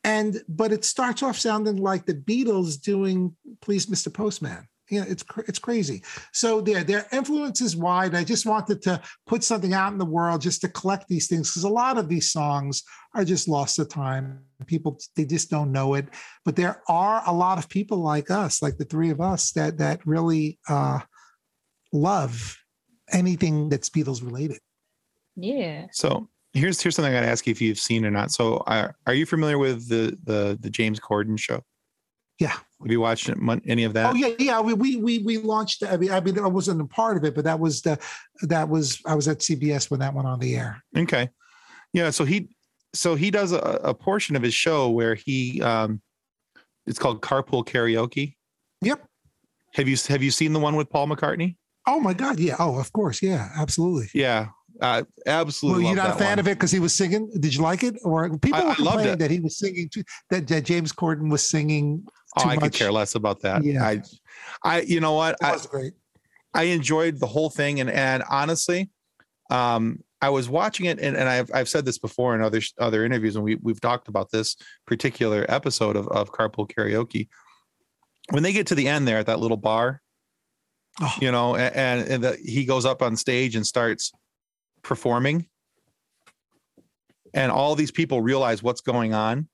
[0.04, 4.14] and but it starts off sounding like the Beatles doing "Please, Mr.
[4.14, 6.04] Postman." You know, it's it's crazy.
[6.34, 8.16] So their their influence is wide.
[8.16, 11.50] I just wanted to put something out in the world just to collect these things
[11.50, 12.84] because a lot of these songs
[13.16, 14.42] are just lost to time.
[14.66, 16.08] People they just don't know it.
[16.46, 19.78] But there are a lot of people like us, like the three of us, that
[19.78, 21.00] that really uh,
[21.94, 22.58] love
[23.12, 24.60] anything that's Beatles related.
[25.36, 25.88] Yeah.
[25.92, 28.32] So here's here's something I got to ask you if you've seen or not.
[28.32, 31.62] So are are you familiar with the the the James Corden show?
[32.40, 32.56] Yeah.
[32.82, 33.30] Have you watched
[33.66, 34.12] any of that?
[34.12, 34.62] Oh yeah, yeah.
[34.62, 35.84] We we we, we launched.
[35.84, 38.00] I mean, I mean, I wasn't a part of it, but that was the
[38.44, 40.82] that was I was at CBS when that went on the air.
[40.98, 41.30] Okay.
[41.92, 42.10] Yeah.
[42.12, 42.50] So he
[42.94, 46.02] so he does a, a portion of his show where he um
[46.88, 48.36] it's called carpool karaoke.
[48.82, 49.06] Yep.
[49.74, 51.58] Have you have you seen the one with Paul McCartney?
[51.86, 52.40] Oh my God!
[52.40, 52.56] Yeah.
[52.60, 53.22] Oh, of course.
[53.22, 53.50] Yeah.
[53.58, 54.10] Absolutely.
[54.14, 54.48] Yeah,
[54.82, 55.84] uh, absolutely.
[55.84, 56.40] Well, you're not a fan one.
[56.40, 57.30] of it because he was singing.
[57.40, 59.20] Did you like it, or people I- were complaining it.
[59.20, 62.06] that he was singing too, that, that James Corden was singing?
[62.38, 63.64] Oh, I could care less about that.
[63.64, 63.84] Yeah.
[63.84, 64.02] I,
[64.64, 65.36] I, you know what?
[65.42, 65.94] It I, great.
[66.54, 68.90] I enjoyed the whole thing, and and honestly,
[69.50, 73.04] um, I was watching it, and, and I've I've said this before in other other
[73.06, 74.56] interviews, and we we've talked about this
[74.86, 77.28] particular episode of of Carpool Karaoke.
[78.32, 80.02] When they get to the end there at that little bar,
[81.02, 81.14] Oh.
[81.22, 84.12] you know, and and the, he goes up on stage and starts
[84.82, 85.48] performing,
[87.34, 89.48] and all these people realize what's going on.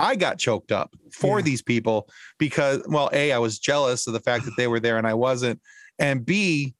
[0.00, 1.44] I got choked up for Yeah.
[1.44, 4.98] these people because, well, a I was jealous of the fact that they were there
[4.98, 5.60] and I wasn't,
[5.98, 6.74] and b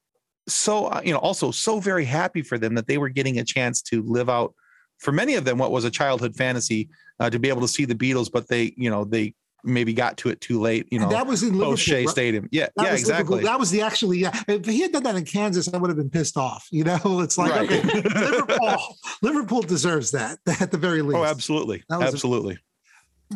[0.48, 3.44] so uh, you know also so very happy for them that they were getting a
[3.44, 4.54] chance to live out
[4.98, 6.88] for many of them what was a childhood fantasy
[7.20, 10.16] uh, to be able to see the Beatles, but they you know they maybe got
[10.16, 10.88] to it too late.
[10.90, 11.76] You know, And that was in Liverpool.
[11.76, 12.08] Shea right?
[12.08, 12.48] Stadium.
[12.50, 13.20] Yeah, That yeah, was Liverpool.
[13.36, 13.44] exactly.
[13.44, 14.18] That was the actually.
[14.18, 16.66] Yeah, if he had done that in Kansas, I would have been pissed off.
[16.72, 17.70] You know, it's like Right.
[17.70, 18.96] okay, Liverpool.
[19.20, 21.16] Liverpool deserves that at the very least.
[21.18, 22.58] Oh, absolutely, was a- absolutely.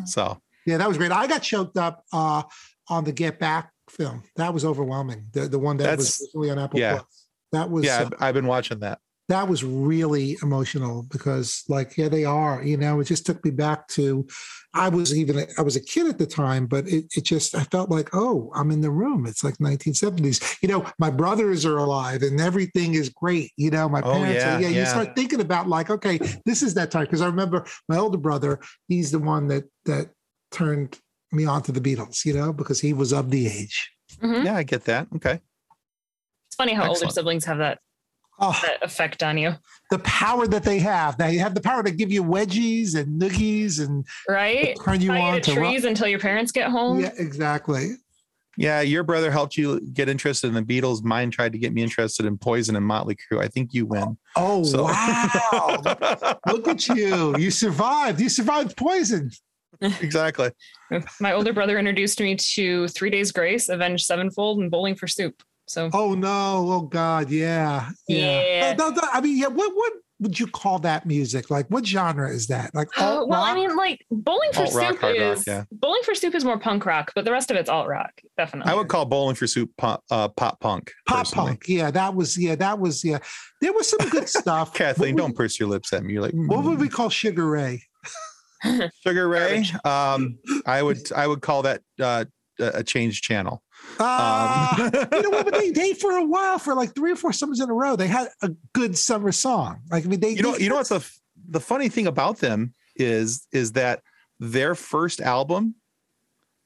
[0.05, 1.11] So Yeah, that was great.
[1.11, 2.43] I got choked up uh,
[2.89, 4.23] on the Get Back film.
[4.35, 5.27] That was overwhelming.
[5.31, 6.93] The the one that That's- was originally on Apple yeah.
[6.95, 7.27] Plus.
[7.51, 8.99] That was yeah, uh, I've, I've been watching that.
[9.27, 13.51] That was really emotional because like here they are you know it just took me
[13.51, 14.25] back to
[14.73, 17.63] i was even i was a kid at the time but it, it just i
[17.65, 21.77] felt like oh i'm in the room it's like 1970s you know my brothers are
[21.77, 24.85] alive and everything is great you know my parents Oh, parents yeah, are, yeah, you
[24.85, 28.59] start thinking about like okay this is that time because i remember my older brother
[28.87, 30.09] he's the one that that
[30.51, 30.99] turned
[31.31, 34.45] me on to the beatles you know because he was of the age Mhm.
[34.45, 35.07] Yeah, I get that.
[35.15, 35.41] Okay.
[36.47, 37.79] It's funny how older siblings have that,
[38.39, 39.53] oh that effect on you,
[39.91, 43.21] the power that they have now you have the power to give you wedgies and
[43.21, 44.75] noogies and right?
[44.83, 46.99] turn you Tie on to to rock- trees until your parents get home.
[46.99, 47.91] Yeah, exactly.
[48.57, 51.03] Yeah, your brother helped you get interested in the Beatles.
[51.03, 53.41] Mine tried to get me interested in Poison and Motley Crue.
[53.43, 54.17] I think you win.
[54.37, 56.37] Oh So- wow!
[56.47, 57.37] Look at you.
[57.37, 58.21] You survived.
[58.21, 59.29] You survived poison.
[59.81, 60.51] exactly.
[61.19, 65.35] My older brother introduced me to Three Days Grace, Avenged Sevenfold, and Bowling for Soup.
[65.67, 66.67] So Oh no!
[66.71, 67.29] Oh God!
[67.29, 67.89] Yeah.
[68.07, 68.73] Yeah.
[68.77, 69.47] No, no, no, I mean, yeah.
[69.47, 71.49] What what would you call that music?
[71.49, 72.73] Like, what genre is that?
[72.73, 75.65] Like, Uh, alt well, I mean, like Bowling for Alt-rock, Soup rock, is yeah.
[75.73, 78.71] Bowling for Soup is more punk rock, but the rest of it's alt rock, definitely.
[78.71, 80.93] I would call Bowling for Soup pop, uh, pop punk.
[81.05, 81.49] pop personally.
[81.49, 81.63] punk.
[81.67, 82.37] Yeah, that was.
[82.37, 83.03] Yeah, that was.
[83.03, 83.17] Yeah,
[83.59, 84.73] there was some good stuff.
[84.75, 86.13] Kathleen, What don't would- purse your lips at me.
[86.13, 87.83] You're like, What would "Mm." we call Sugar Ray?
[89.03, 89.65] Sugar Ray.
[89.83, 92.25] Um, I would I would call that uh,
[92.59, 93.61] a a change channel.
[93.99, 95.45] Uh, Um, you know what?
[95.45, 97.95] But they, they for a while, for like three or four summers in a row,
[97.95, 99.81] they had a good summer song.
[99.91, 101.07] Like I mean, they you know they- you know what's the
[101.49, 104.01] the funny thing about them is is that
[104.39, 105.75] their first album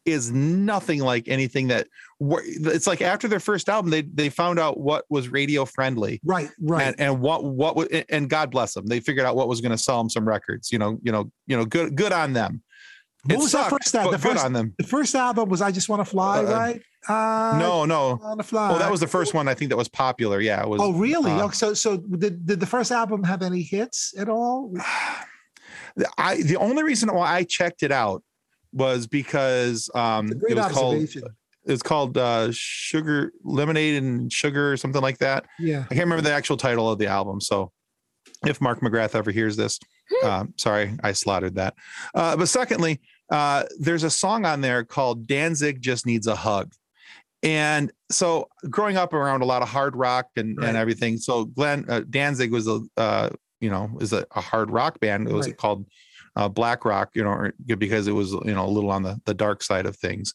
[0.06, 1.86] is nothing like anything that
[2.20, 6.50] it's like after their first album they they found out what was radio friendly right,
[6.62, 6.88] right.
[6.88, 9.72] and and what what was and God bless them they figured out what was going
[9.74, 12.64] to sell them some records you know you know you know good good on them
[13.24, 14.12] what It was sucked, that first album?
[14.12, 16.82] The first, on them the first album was "I Just Want to Fly," Uh, right?
[17.08, 18.70] Uh, no no want to fly.
[18.70, 20.92] well that was the first one I think that was popular yeah it was Oh,
[20.94, 21.32] really?
[21.32, 24.74] uh, oh, so so did, did the first album have any hits at all?
[26.18, 28.24] I the only reason why I checked it out
[28.72, 31.08] was because um it was called
[31.66, 35.80] it's called uh sugar lemonade and sugar or something like that yeah.
[35.90, 37.72] i can't remember the actual title of the album so
[38.46, 39.80] if mark mcgrath ever hears this
[40.24, 41.74] uh, sorry i slaughtered that.
[42.16, 43.00] Uh, but secondly
[43.32, 46.74] uh, there's a song on there called danzig just needs a hug.
[47.44, 50.68] And so growing up around a lot of hard rock and, Right.
[50.68, 53.30] and everything so glenn uh, danzig was a uh,
[53.62, 55.28] you know is a, a hard rock band.
[55.28, 55.58] It was Right.
[55.58, 55.86] called
[56.36, 59.34] uh, black rock you know because it was you know a little on the, the
[59.34, 60.34] dark side of things.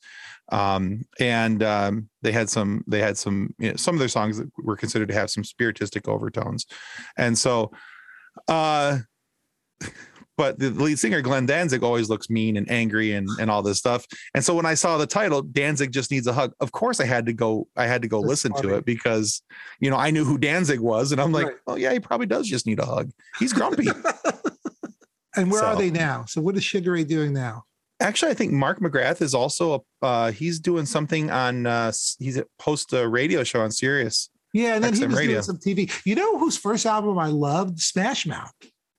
[0.53, 4.39] Um, and um, they had some they had some you know, some of their songs
[4.39, 6.65] that were considered to have some spiritistic overtones.
[7.17, 7.73] And so
[8.49, 8.99] uh
[10.37, 13.79] but the lead singer glenn danzig always looks mean and angry and and all this
[13.79, 14.05] stuff
[14.35, 17.05] and so when i saw the title danzig just needs a hug of course i
[17.05, 18.69] had to go i had to go That's listen funny.
[18.69, 19.43] to it because
[19.81, 21.57] you know i knew who danzig was and i'm like Right.
[21.69, 23.87] oh yeah he probably does just need a hug he's grumpy
[25.37, 26.27] And where are they now?
[26.27, 27.65] So what is Sugar Ray doing now?
[28.01, 32.37] actually i think mark mcgrath is also a uh he's doing something on uh he's
[32.37, 35.33] a host a radio show on sirius Yeah, and then he was Radio.
[35.35, 35.91] doing some TV.
[36.05, 37.81] You know whose first album I loved?
[37.81, 38.53] Smash Mouth.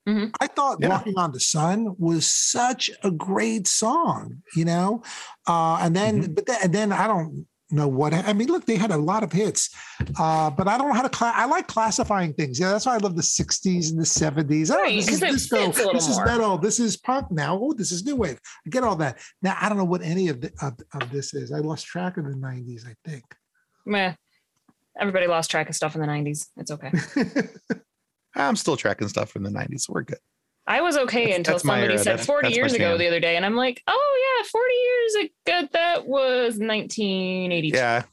[0.07, 0.31] Mhm.
[0.39, 0.89] I thought Yeah.
[0.89, 4.41] "Walking on the Sun" was such a great song.
[4.55, 5.03] You know,
[5.47, 6.33] uh, and then Mm-hmm.
[6.33, 8.47] but then, and then I don't know what I mean.
[8.49, 9.71] Look, they had a lot of hits,
[10.19, 11.09] uh, but I don't know how to.
[11.09, 12.59] Cla- I like classifying things.
[12.59, 14.69] Yeah, that's why I love the '60s and the '70s.
[14.71, 15.65] Oh, Right, this 'cause is it disco.
[15.65, 16.25] fits a little This is more.
[16.27, 16.57] metal.
[16.59, 17.57] This is punk now.
[17.59, 18.39] Oh, this is new wave.
[18.65, 19.17] I get all that.
[19.41, 21.51] Now I don't know what any of the, of, of this is.
[21.51, 22.85] I lost track of the '90s.
[22.87, 23.23] I think.
[23.87, 24.13] Meh.
[25.01, 26.47] Everybody lost track of stuff in the 90s.
[26.55, 26.89] It's okay.
[28.35, 29.81] I'm still tracking stuff from the 90s.
[29.81, 30.17] So we're good.
[30.67, 31.97] I was okay That's- until that's somebody era.
[31.99, 33.35] said That's- 40 that's my years ago the other day.
[33.35, 35.15] And I'm like, oh, yeah, 40 years
[35.61, 35.69] ago.
[35.73, 37.77] That was 1982.
[37.77, 38.03] Yeah.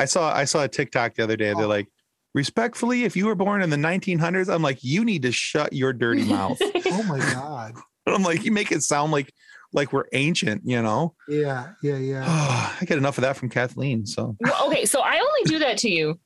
[0.00, 1.52] I saw I saw a TikTok the other day.
[1.54, 1.68] They're Oh.
[1.68, 1.88] like,
[2.34, 5.92] respectfully, if you were born in the 1900s, I'm like, you need to shut your
[5.92, 6.58] dirty mouth.
[6.86, 7.74] oh my God.
[8.06, 9.32] I'm like, you make it sound like
[9.72, 11.14] like we're ancient, you know.
[11.28, 12.24] Yeah, yeah, yeah.
[12.80, 14.04] I get enough of that from Kathleen.
[14.04, 16.18] So Well, okay, so I only do that to you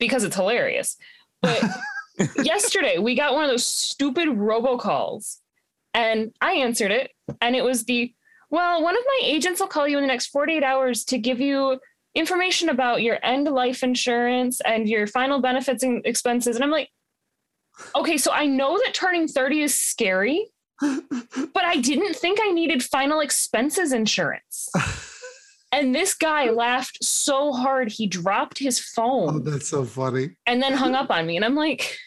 [0.00, 0.96] because it's hilarious.
[1.42, 1.62] But
[2.42, 5.38] yesterday we got one of those stupid robocalls
[5.94, 7.10] and I answered it
[7.40, 8.12] and it was the
[8.50, 11.38] well, one of my agents will call you in the next 48 hours to give
[11.38, 11.78] you
[12.14, 16.88] information about your end life insurance and your final benefits and expenses and I'm like
[17.94, 20.48] okay, so I know that turning 30 is scary,
[20.80, 24.68] but I didn't think I needed final expenses insurance.
[25.70, 29.36] And this guy laughed so hard he dropped his phone.
[29.36, 30.30] oh, that's so funny.
[30.46, 31.36] and then hung up on me.
[31.36, 31.98] And I'm like,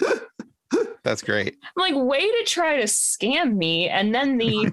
[1.04, 1.56] that's great.
[1.76, 3.88] I'm like, way to try to scam me.
[3.88, 4.72] And then the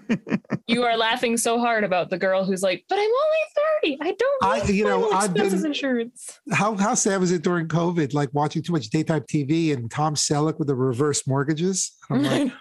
[0.67, 3.97] you are laughing so hard about the girl who's like, but I'm only 30.
[4.01, 6.39] I don't I- you know, I've expenses been- insurance.
[6.51, 8.13] How how sad was it during COVID?
[8.13, 11.91] Like watching too much daytime TV and Tom Selleck with the reverse mortgages.
[12.09, 12.51] I'm like,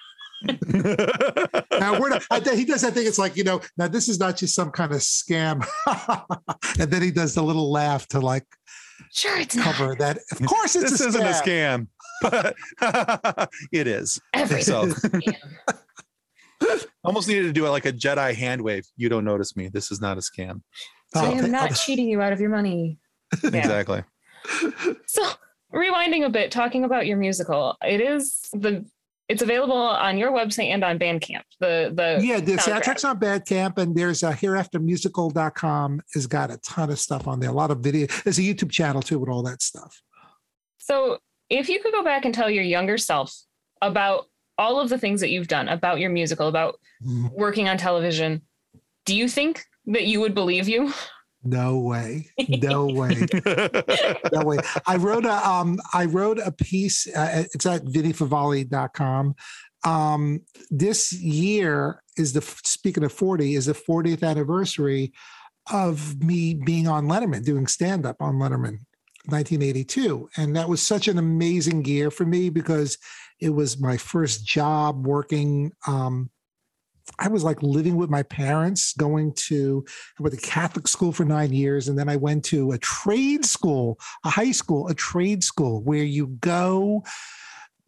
[1.81, 2.25] now we're not.
[2.31, 3.07] I, he does that thing.
[3.07, 3.61] It's like you know.
[3.77, 5.67] Now this is not just some kind of scam.
[6.79, 8.45] and then he does the little laugh to like
[9.13, 10.19] sure, it's not cover that.
[10.33, 11.89] Of course, it's this a isn't a scam.
[12.23, 12.55] Scam.
[12.81, 14.21] But it is.
[14.35, 14.65] everything.
[14.65, 15.35] So scam.
[17.05, 18.85] almost needed to do it like a Jedi hand wave.
[18.97, 19.69] You don't notice me.
[19.69, 20.63] This is not a scam.
[21.15, 22.99] I Oh, am not cheating you out of your money.
[23.43, 23.59] Yeah.
[23.59, 24.03] Exactly.
[25.07, 25.23] So
[25.75, 28.87] rewinding a bit, talking about your musical, it is the
[29.29, 31.43] it's available on your website and on Bandcamp.
[31.61, 32.83] The the Yeah, the soundtrack.
[32.85, 37.39] soundtrack's on Bandcamp, and there's uh, a hereaftermusical.com has got a ton of stuff on
[37.41, 37.51] there.
[37.51, 38.07] A lot of video.
[38.25, 40.01] There's a YouTube channel too with all that stuff.
[40.79, 41.19] So,
[41.51, 43.35] if you could go back and tell your younger self
[43.81, 44.27] about
[44.57, 48.43] all of the things that you've done, about your musical, about Mm, working on television,
[49.07, 50.93] do you think that you would believe you?
[51.45, 52.29] No way.
[52.49, 53.15] No way.
[54.33, 54.59] no way.
[54.85, 57.07] I wrote a um I wrote a piece.
[57.07, 59.37] Uh, it's at vinniefavale.com.
[59.85, 60.41] Um,
[60.71, 65.13] this year is the speaking of 40 is the 40th anniversary
[65.73, 68.79] of me being on Letterman, doing stand up on Letterman.
[69.29, 72.99] 1982 and that was such an amazing year for me because
[73.41, 76.31] it was my first job working um
[77.19, 79.85] I was like living with my parents, going to
[80.19, 83.45] I went to Catholic school for nine years, and then I went to a trade
[83.45, 87.03] school, a high school, a trade school where you go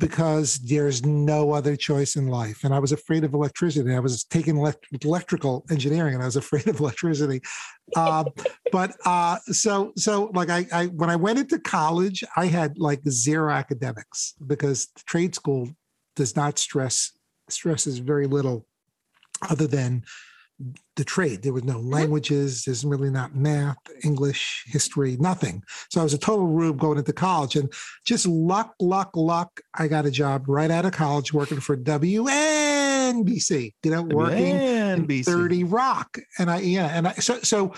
[0.01, 2.65] because there's no other choice in life.
[2.65, 3.95] And I was afraid of electricity.
[3.95, 7.41] I was taking elect- electrical engineering, and I was afraid of electricity.
[7.95, 8.25] Uh,
[8.73, 13.01] but uh, so so like I, I when I went into college, I had like
[13.09, 15.69] zero academics because trade school
[16.17, 17.13] does not stress
[17.49, 18.67] stresses very little
[19.49, 20.05] other than
[20.97, 21.43] the trade.
[21.43, 21.93] There was no mm-hmm.
[21.93, 22.65] languages.
[22.65, 25.63] There's really not math, English, history, nothing.
[25.91, 27.73] So I was a total rube going into college, and
[28.05, 29.61] just luck, luck, luck.
[29.75, 33.75] I got a job right out of college working for WNBC.
[33.83, 35.25] You know, working in NBC.
[35.25, 36.19] 30 Rock.
[36.39, 37.73] And I, yeah, and I, so, so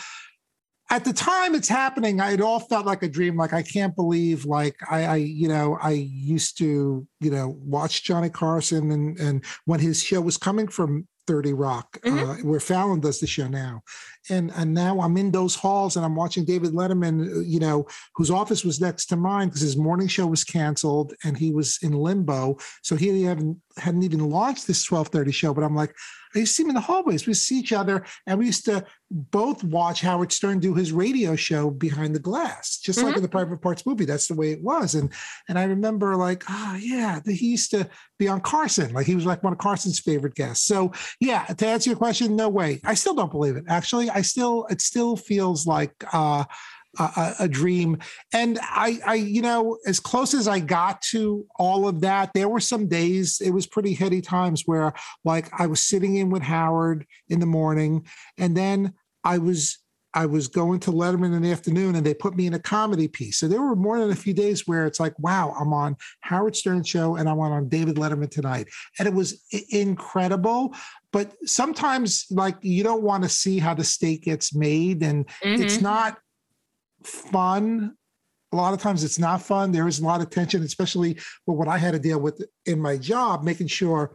[0.91, 3.37] at the time it's happening, I, it all felt like a dream.
[3.37, 8.05] Like, I can't believe, like, I, I, you know, I used to, you know, watch
[8.05, 13.01] Johnny Carson and, and when his show was coming from 30 Rock, uh, where Fallon
[13.01, 13.83] does the show now.
[14.31, 17.87] And, and now I'm in those halls and I'm watching David Letterman, uh, you know,
[18.15, 21.79] whose office was next to mine because his morning show was canceled and he was
[21.83, 22.57] in limbo.
[22.83, 25.55] So he hadn't, hadn't even launched this 1230 show.
[25.55, 25.95] But I'm like,
[26.35, 27.27] I used to see him in the hallways.
[27.27, 31.37] We see each other, and we used to both watch Howard Stern do his radio
[31.37, 34.07] show behind the glass, just like in the Private Parts movie.
[34.07, 34.95] That's the way it was.
[34.95, 35.13] And
[35.49, 38.93] and I remember like, oh yeah, he used to be on Carson.
[38.95, 40.67] Like he was like one of Carson's favorite guests.
[40.67, 42.81] So yeah, to answer your question, no way.
[42.85, 43.65] I still don't believe it.
[43.69, 46.45] Actually, I still it still feels like uh
[46.99, 47.99] a, a- dream.
[48.33, 52.49] And I, I, you know, as close as I got to all of that, there
[52.49, 54.93] were some days, it was pretty heady times where
[55.25, 58.07] like I was sitting in with Howard in the morning
[58.39, 58.95] and then
[59.25, 59.79] I was
[60.15, 63.09] I was going to Letterman in the afternoon and they put me in a comedy
[63.09, 63.39] piece.
[63.39, 66.55] So there were more than a few days where it's like, wow, I'm on Howard
[66.55, 68.69] Stern show and I'm on David Letterman tonight.
[68.99, 70.75] And it was incredible.
[71.13, 75.79] But sometimes like you don't want to see how the steak gets made and it's
[75.79, 75.83] Mhm.
[75.83, 76.19] not
[77.05, 77.97] fun.
[78.53, 79.73] A lot of times it's not fun.
[79.73, 81.15] There is a lot of tension, especially
[81.47, 84.15] with what I had to deal with in my job, making sure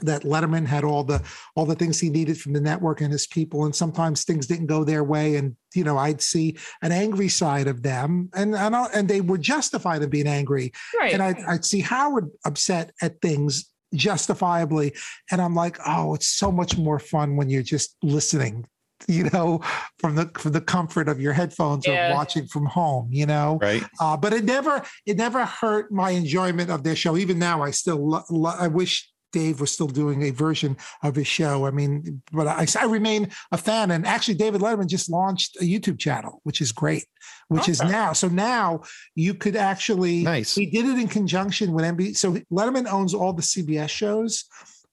[0.00, 1.20] that Letterman had all the
[1.56, 4.66] all the things he needed from the network and his people, and sometimes things didn't
[4.66, 8.76] go their way, and you know I'd see an angry side of them, and and
[8.76, 11.12] I, and they were justified in being angry, Right.
[11.12, 14.94] and I'd, I'd see Howard upset at things justifiably,
[15.30, 18.66] and I'm like, oh, it's so much more fun when you're just listening,
[19.08, 19.60] you know,
[19.98, 22.10] from the from the comfort of your headphones Yeah.
[22.12, 23.58] or watching from home, you know.
[23.60, 23.82] Right.
[24.00, 27.16] Uh, but it never it never hurt my enjoyment of their show.
[27.16, 31.14] Even now, I still lo- lo- I wish Dave was still doing a version of
[31.14, 31.66] his show.
[31.66, 33.90] I mean, but I, I remain a fan.
[33.90, 37.04] And actually, David Letterman just launched a YouTube channel, which is great.
[37.48, 38.82] Which is now so now
[39.14, 40.54] you could actually Nice.
[40.54, 42.16] he did it in conjunction with NBC.
[42.16, 44.44] So Letterman owns all the CBS shows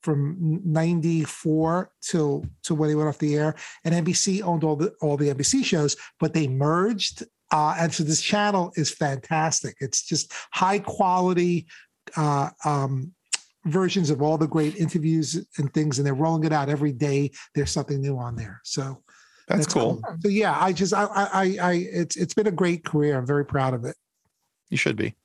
[0.06, 4.94] from 94 till to when he went off the air and NBC owned all the
[5.02, 10.04] all the NBC shows but they merged uh, and so this channel is fantastic it's
[10.04, 11.66] just high quality
[12.16, 13.12] uh, um,
[13.66, 17.32] versions of all the great interviews and things and they're rolling it out every day
[17.56, 19.02] there's something new on there so
[19.48, 20.02] That's cool.
[20.22, 23.26] so yeah I just I I I I- it's it's been a great career I'm
[23.26, 23.96] very proud of it
[24.70, 25.16] You should be.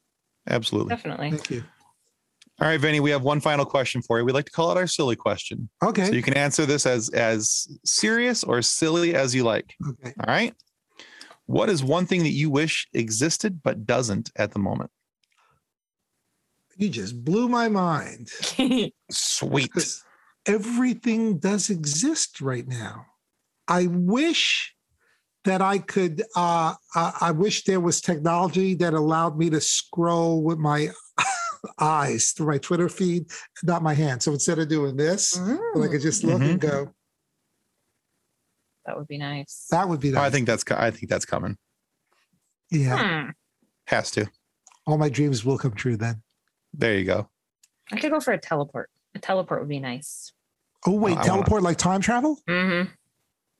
[0.49, 0.95] Absolutely.
[0.97, 1.31] Definitely.
[1.31, 1.63] thank you
[2.61, 4.25] All right, Vinny, we have one final question for you.
[4.25, 5.69] We like to call it our silly question.
[5.83, 9.75] okay So you can answer this as as serious or silly as you like.
[9.91, 10.55] okay All right.
[11.47, 14.91] What is one thing that you wish existed but doesn't at the moment?
[16.81, 18.31] You just blew my mind.
[19.11, 19.71] Sweet.
[20.47, 23.05] Everything does exist right now.
[23.69, 24.75] I wish
[25.45, 26.23] that I could.
[26.35, 30.89] Uh, I, I wish there was technology that allowed me to scroll with my
[31.79, 33.27] eyes through my Twitter feed,
[33.63, 34.23] not my hand.
[34.23, 36.95] So instead of doing this, I Mm, could just look and go.
[38.87, 39.67] that would be nice.
[39.71, 41.59] That would be Oh, I think that's I think that's coming.
[42.71, 43.31] Yeah, Hmm.
[43.89, 44.31] Has to.
[44.87, 46.23] all my dreams will come true then.
[46.73, 47.29] There you go.
[47.93, 48.89] I could go for a teleport.
[49.15, 50.33] A teleport would be nice.
[50.87, 52.83] Oh wait, I wanna- teleport like time travel, hmm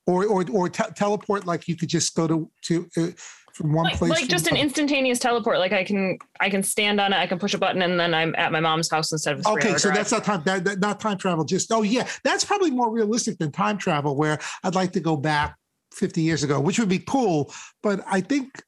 [0.07, 3.07] or or or te- teleport like you could just go to to uh,
[3.53, 4.11] from one Like, place.
[4.11, 4.65] like just an another.
[4.65, 5.59] instantaneous teleport.
[5.59, 7.17] Like I can I can stand on it.
[7.17, 9.49] I can push a button, and then I'm at my mom's house instead of a
[9.51, 9.97] Okay, so drive.
[9.97, 10.43] that's not time.
[10.45, 11.45] That, that- not time travel.
[11.45, 14.17] Just oh yeah, that's probably more realistic than time travel.
[14.17, 15.57] Where I'd like to go back
[15.93, 17.53] 50 years ago, which would be cool.
[17.83, 18.63] But I think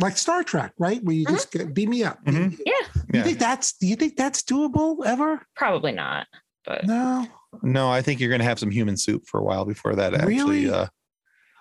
[0.00, 1.02] like Star Trek, right?
[1.02, 1.30] Where you Mhm.
[1.30, 2.22] just get, beam me up.
[2.24, 2.50] beam Mhm.
[2.50, 2.60] me up.
[2.66, 3.22] yeah, You Yeah.
[3.24, 3.72] think that's?
[3.74, 5.46] Do you think that's doable ever?
[5.56, 6.26] probably not.
[6.64, 7.26] But No.
[7.62, 10.12] No, I think you're going to have some human soup for a while before that
[10.14, 10.34] actually.
[10.36, 10.70] Really?
[10.70, 10.86] Uh,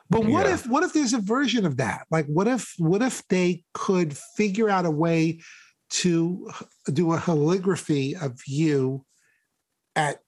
[0.09, 0.53] But what Yeah.
[0.53, 2.05] if what if there's a version of that?
[2.11, 5.41] Like what if what if they could figure out a way
[5.89, 6.49] to
[6.91, 9.05] do a holography of you
[9.95, 10.19] at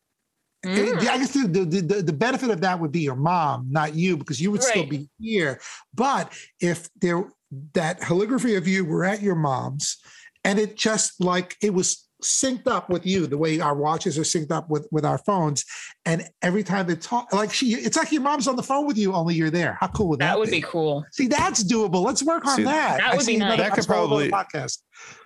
[0.66, 0.98] Mm.
[1.08, 4.18] I guess the, the, the, the benefit of that would be your mom, not you,
[4.18, 5.62] because you would still be here.
[5.94, 7.24] But if there
[7.74, 9.98] that holography of you were at your mom's
[10.44, 14.24] and it just like it was synced up with you the way our watches are
[14.24, 15.64] synced up with with our phones
[16.06, 18.98] and every time they talk like she it's like your mom's on the phone with
[18.98, 20.30] you only you're there how cool would that, be?
[20.32, 21.06] that would be cool.
[21.12, 23.58] see that's doable let's work on See, that that I would be nice.
[23.58, 24.80] That could that's a whole other probably- podcast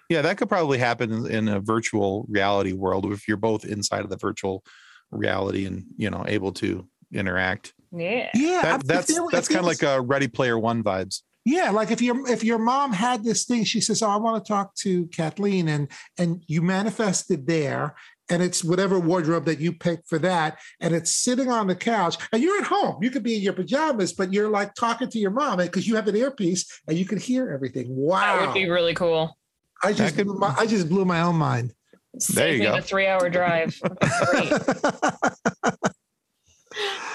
[0.09, 4.01] yeah, that could probably happen in, in a virtual reality world if you're both inside
[4.01, 4.63] of the virtual
[5.11, 7.73] reality and you know able to interact.
[7.91, 8.29] Yeah.
[8.33, 11.21] yeah That, that's there- that's kind of like a uh, Ready Player One vibes.
[11.45, 14.43] Yeah, like if your if your mom had this thing, she says, "Oh, I want
[14.43, 17.95] to talk to Kathleen," and and you manifested there,
[18.29, 22.15] and it's whatever wardrobe that you picked for that, and it's sitting on the couch,
[22.31, 23.03] and you're at home.
[23.03, 25.85] You could be in your pajamas, but you're like talking to your mom eh, because
[25.85, 27.87] you have an earpiece and you can hear everything.
[27.89, 29.37] Wow, that would be really cool.
[29.83, 31.73] I just could- blew my, I just blew my own mind.
[32.19, 32.75] Save you me go.
[32.77, 33.77] the three-hour drive.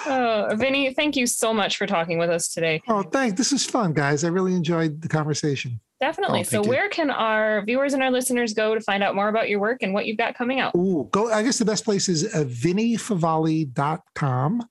[0.08, 0.52] Great.
[0.52, 2.82] Oh, Vinny, thank you so much for talking with us today.
[2.88, 3.36] oh, thanks.
[3.36, 4.24] This is fun, guys.
[4.24, 5.80] I really enjoyed the conversation.
[6.00, 6.40] Definitely.
[6.40, 6.70] Oh, so, thank you.
[6.70, 9.82] where can our viewers and our listeners go to find out more about your work
[9.82, 10.74] and what you've got coming out?
[10.76, 11.30] Ooh, go.
[11.32, 14.62] I guess the best place is uh, vinniefavale.com.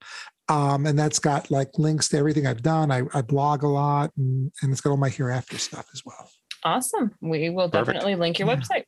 [0.49, 2.89] Um, and that's got like links to everything I've done.
[2.91, 6.29] I, I blog a lot and, and it's got all my hereafter stuff as well.
[6.63, 7.11] Awesome.
[7.21, 7.87] We will Perfect.
[7.87, 8.55] definitely link your Yeah.
[8.55, 8.83] website.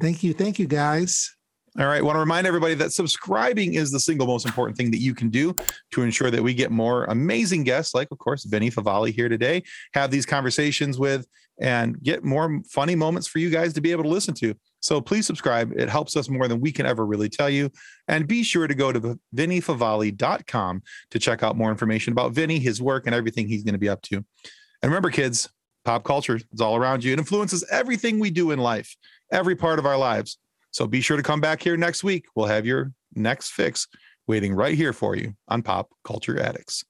[0.00, 0.34] Thank you.
[0.34, 1.34] Thank you, guys.
[1.78, 2.04] All right.
[2.04, 5.30] Want to remind everybody that subscribing is the single most important thing that you can
[5.30, 5.56] do
[5.92, 9.62] to ensure that we get more amazing guests, like, of course, Vinnie Favale here today,
[9.94, 11.26] have these conversations with,
[11.60, 14.54] and get more funny moments for you guys to be able to listen to.
[14.80, 15.72] So please subscribe.
[15.72, 17.70] It helps us more than we can ever really tell you.
[18.06, 22.82] And be sure to go to vinniefavale.com to check out more information about Vinny, his
[22.82, 24.16] work, and everything he's going to be up to.
[24.16, 25.48] And remember, kids,
[25.84, 27.12] pop culture is all around you.
[27.14, 28.94] It influences everything we do in life,
[29.30, 30.38] every part of our lives.
[30.72, 32.26] So be sure to come back here next week.
[32.34, 33.86] We'll have your next fix
[34.26, 36.84] waiting right here for you on Pop Culture Addicts.